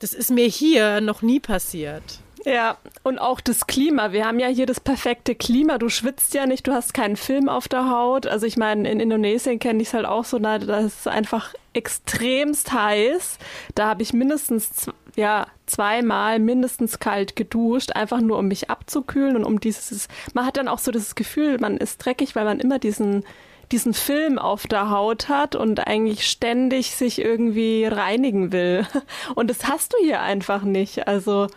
[0.00, 2.20] Das ist mir hier noch nie passiert.
[2.44, 4.12] Ja, und auch das Klima.
[4.12, 5.76] Wir haben ja hier das perfekte Klima.
[5.78, 8.26] Du schwitzt ja nicht, du hast keinen Film auf der Haut.
[8.26, 12.72] Also ich meine, in Indonesien kenne ich es halt auch so, da ist einfach extremst
[12.72, 13.38] heiß.
[13.74, 19.44] Da habe ich mindestens ja zweimal mindestens kalt geduscht, einfach nur um mich abzukühlen und
[19.44, 20.08] um dieses.
[20.32, 23.24] Man hat dann auch so das Gefühl, man ist dreckig, weil man immer diesen
[23.72, 28.86] diesen Film auf der Haut hat und eigentlich ständig sich irgendwie reinigen will.
[29.34, 31.06] Und das hast du hier einfach nicht.
[31.06, 31.48] Also,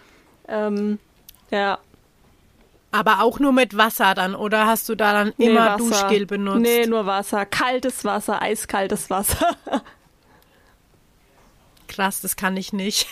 [0.47, 0.99] ähm,
[1.49, 1.80] ja.
[2.91, 6.62] Aber auch nur mit Wasser dann, oder hast du da dann immer nee, Duschgel benutzt?
[6.62, 7.45] Nee, nur Wasser.
[7.45, 9.55] Kaltes Wasser, eiskaltes Wasser.
[11.92, 13.08] krass, das kann ich nicht.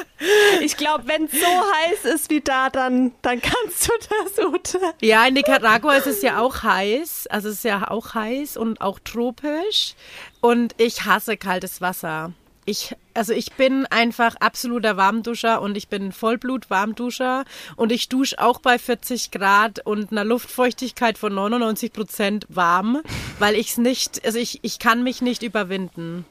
[0.60, 4.80] ich glaube, wenn es so heiß ist wie da, dann, dann kannst du das, Ute.
[5.00, 7.26] Ja, in Nicaragua ist es ja auch heiß.
[7.28, 9.94] Also es ist ja auch heiß und auch tropisch.
[10.40, 12.32] Und ich hasse kaltes Wasser.
[12.66, 17.44] ich, also ich bin einfach absoluter Warmduscher und ich bin Vollblut-Warmduscher
[17.76, 23.02] und ich dusche auch bei 40 Grad und einer Luftfeuchtigkeit von 99 Prozent warm,
[23.38, 26.24] weil ich es nicht, also ich, ich kann mich nicht überwinden.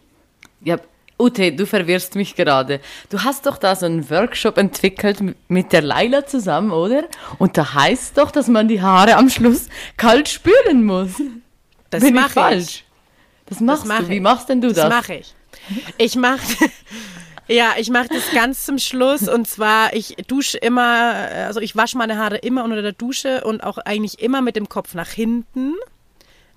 [0.62, 0.78] Ja,
[1.20, 2.80] Ute, du verwirrst mich gerade.
[3.10, 7.04] Du hast doch da so einen Workshop entwickelt mit der Laila zusammen, oder?
[7.38, 11.12] Und da heißt doch, dass man die Haare am Schluss kalt spülen muss.
[11.90, 12.64] Das Bin ich mache falsch?
[12.64, 12.86] ich.
[13.46, 14.10] Das machst mach du.
[14.10, 14.22] Wie ich.
[14.22, 14.78] machst denn du das?
[14.78, 15.36] Das mache ich.
[15.98, 16.42] Ich mache
[17.48, 21.14] ja, ich mache das ganz zum Schluss und zwar ich dusche immer,
[21.46, 24.68] also ich wasche meine Haare immer unter der Dusche und auch eigentlich immer mit dem
[24.68, 25.76] Kopf nach hinten.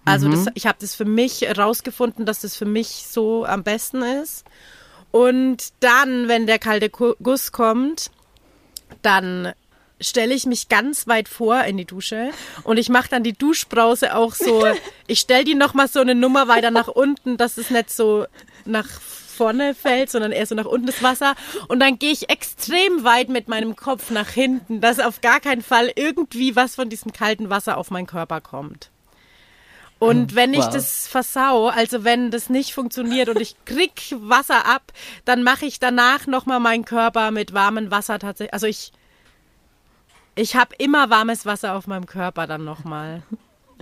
[0.07, 4.03] Also das, ich habe das für mich rausgefunden, dass das für mich so am besten
[4.03, 4.45] ist.
[5.11, 8.11] Und dann, wenn der kalte Guss kommt,
[9.03, 9.53] dann
[10.01, 12.31] stelle ich mich ganz weit vor in die Dusche
[12.65, 14.67] und ich mache dann die Duschbrause auch so,
[15.07, 18.27] ich stelle die nochmal so eine Nummer weiter nach unten, dass es nicht so
[18.65, 21.35] nach vorne fällt, sondern eher so nach unten das Wasser
[21.69, 25.63] und dann gehe ich extrem weit mit meinem Kopf nach hinten, dass auf gar keinen
[25.63, 28.91] Fall irgendwie was von diesem kalten Wasser auf meinen Körper kommt.
[29.99, 30.73] Und wenn ich wow.
[30.73, 34.93] das versau, also wenn das nicht funktioniert und ich krieg Wasser ab,
[35.25, 38.53] dann mache ich danach nochmal meinen Körper mit warmem Wasser tatsächlich.
[38.53, 38.93] Also ich,
[40.35, 43.23] ich habe immer warmes Wasser auf meinem Körper dann nochmal.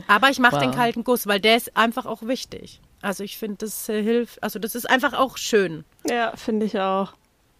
[0.06, 0.76] Aber ich mache den Wow.
[0.76, 2.80] kalten Guss, weil der ist einfach auch wichtig.
[3.02, 5.84] Also ich finde, das äh, hilft, also das ist einfach auch schön.
[6.08, 7.12] Ja, finde ich auch.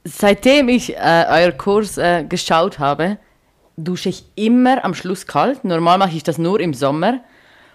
[0.05, 3.19] Seitdem ich äh, euer Kurs äh, geschaut habe,
[3.77, 5.65] dusche ich immer am Schluss kalt.
[5.65, 7.21] Normal mache ich das nur im Sommer.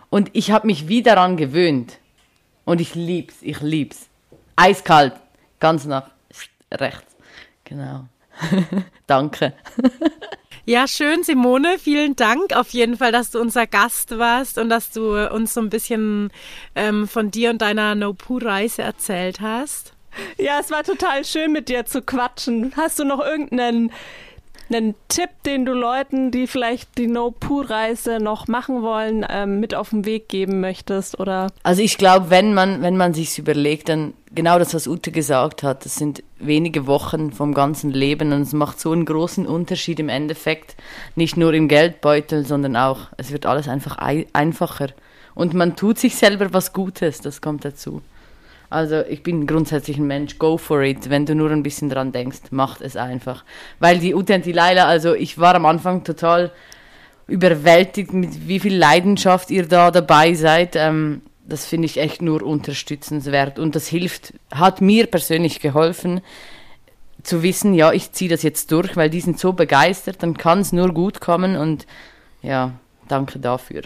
[0.09, 1.99] Und ich habe mich wie daran gewöhnt.
[2.65, 4.07] Und ich lieb's, ich lieb's.
[4.55, 5.13] Eiskalt,
[5.59, 6.09] ganz nach
[6.71, 7.15] rechts.
[7.63, 8.05] Genau.
[9.07, 9.53] Danke.
[10.65, 11.79] Ja, schön, Simone.
[11.79, 15.61] Vielen Dank auf jeden Fall, dass du unser Gast warst und dass du uns so
[15.61, 16.29] ein bisschen
[16.75, 19.93] ähm, von dir und deiner No-Poo-Reise erzählt hast.
[20.37, 22.73] Ja, es war total schön mit dir zu quatschen.
[22.77, 23.91] Hast du noch irgendeinen
[24.71, 29.89] einen Tipp, den du Leuten, die vielleicht die No-Poo-Reise noch machen wollen, ähm, mit auf
[29.89, 31.19] den Weg geben möchtest?
[31.19, 35.11] Oder Also ich glaube, wenn man, wenn man sich's überlegt, dann genau das, was Ute
[35.11, 39.45] gesagt hat, das sind wenige Wochen vom ganzen Leben und es macht so einen großen
[39.45, 40.75] Unterschied im Endeffekt,
[41.15, 44.89] nicht nur im Geldbeutel, sondern auch, es wird alles einfach ei einfacher.
[45.35, 48.01] Und man tut sich selber was Gutes, das kommt dazu.
[48.69, 51.09] Also ich bin grundsätzlich ein Mensch, go for it.
[51.09, 53.43] Wenn du nur ein bisschen dran denkst, macht es einfach.
[53.79, 56.51] Weil die Ute und die Leila, also ich war am Anfang total
[57.27, 60.75] überwältigt, mit wie viel Leidenschaft ihr da dabei seid.
[60.75, 63.57] Ähm, das finde ich echt nur unterstützenswert.
[63.57, 66.21] Und das hilft, hat mir persönlich geholfen,
[67.23, 70.59] zu wissen, ja, ich ziehe das jetzt durch, weil die sind so begeistert, dann kann
[70.59, 71.85] es nur gut kommen und
[72.41, 72.73] ja,
[73.07, 73.81] danke dafür.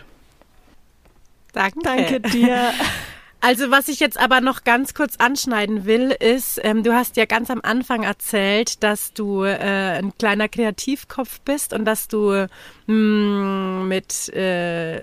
[1.54, 1.80] Danke.
[1.84, 2.72] danke dir.
[3.46, 7.26] Also was ich jetzt aber noch ganz kurz anschneiden will, ist, ähm, du hast ja
[7.26, 12.48] ganz am Anfang erzählt, dass du äh, ein kleiner Kreativkopf bist und dass du
[12.88, 15.02] mh, mit äh,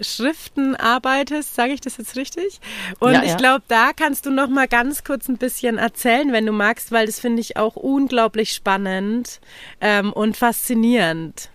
[0.00, 2.58] Schriften arbeitest, sage ich das jetzt richtig?
[3.00, 3.36] Und Ja, ich ja.
[3.36, 7.04] glaube, da kannst du noch mal ganz kurz ein bisschen erzählen, wenn du magst, weil
[7.04, 9.40] das finde ich auch unglaublich spannend
[9.82, 11.50] ähm, und faszinierend.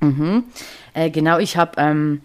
[0.00, 0.44] Mhm.
[0.94, 2.22] Äh, genau, ich habe, ähm,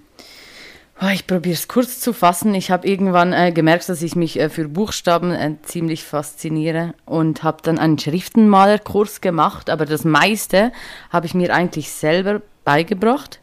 [1.13, 2.53] ich probiere es kurz zu fassen.
[2.53, 7.41] Ich habe irgendwann äh, gemerkt, dass ich mich äh, für Buchstaben äh, ziemlich fasziniere und
[7.41, 10.73] habe dann einen Schriftenmalerkurs gemacht, aber das meiste
[11.09, 13.39] habe ich mir eigentlich selber beigebracht.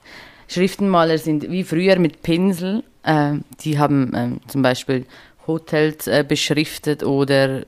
[0.48, 2.84] Schriftenmaler sind wie früher mit Pinsel.
[3.02, 5.07] Äh, die haben ähm, zum Beispiel
[5.46, 7.62] Hotels äh, beschriftet oder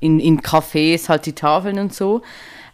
[0.00, 2.22] in, in Cafés halt die Tafeln und so.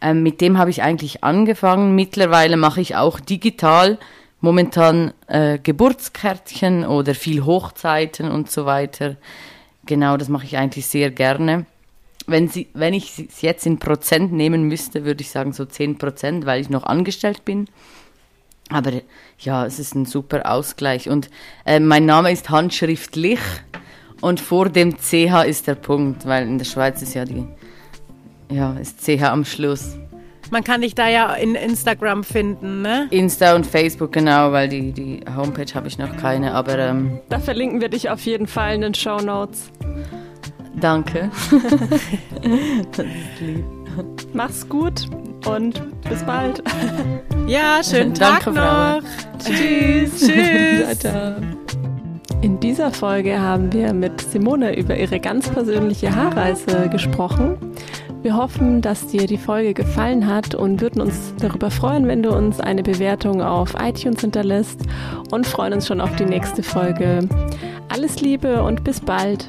[0.01, 1.97] Ähm, mit dem habe ich eigentlich angefangen.
[1.97, 3.99] Mittlerweile mache ich auch digital
[4.41, 9.17] momentan äh, Geburtskärtchen oder viel Hochzeiten und so weiter.
[9.87, 11.67] Genau, das mache ich eigentlich sehr gerne.
[12.27, 15.97] Wenn, sie, wenn ich es jetzt in Prozent nehmen müsste, würde ich sagen so 10
[15.97, 17.69] Prozent, weil ich noch angestellt bin.
[18.71, 18.93] Aber
[19.39, 21.09] ja, es ist ein super Ausgleich.
[21.09, 21.31] Und
[21.65, 23.41] äh, mein Name ist handschriftlich
[24.21, 27.47] und vor dem CH ist der Punkt, weil in der Schweiz ist ja die,
[28.51, 29.97] ja, ist CH am Schluss.
[30.51, 33.07] Man kann dich da ja in Instagram finden, ne?
[33.11, 37.39] Insta und Facebook, genau, weil die, die Homepage habe ich noch keine, aber ähm, Da
[37.39, 39.71] verlinken wir dich auf jeden Fall in den Show Notes.
[40.81, 41.31] danke.
[44.33, 45.07] Mach's gut
[45.47, 46.63] und bis bald.
[47.47, 48.99] Ja, schönen Tag Danke, Frau.
[48.99, 49.03] noch.
[49.39, 50.19] Tschüss.
[50.27, 51.03] Tschüss.
[52.43, 57.57] In dieser Folge haben wir mit Simone über ihre ganz persönliche Haarreise gesprochen.
[58.23, 62.31] Wir hoffen, dass dir die Folge gefallen hat und würden uns darüber freuen, wenn du
[62.31, 64.81] uns eine Bewertung auf iTunes hinterlässt
[65.31, 67.29] und freuen uns schon auf die nächste Folge.
[67.89, 69.49] Alles Liebe und bis bald.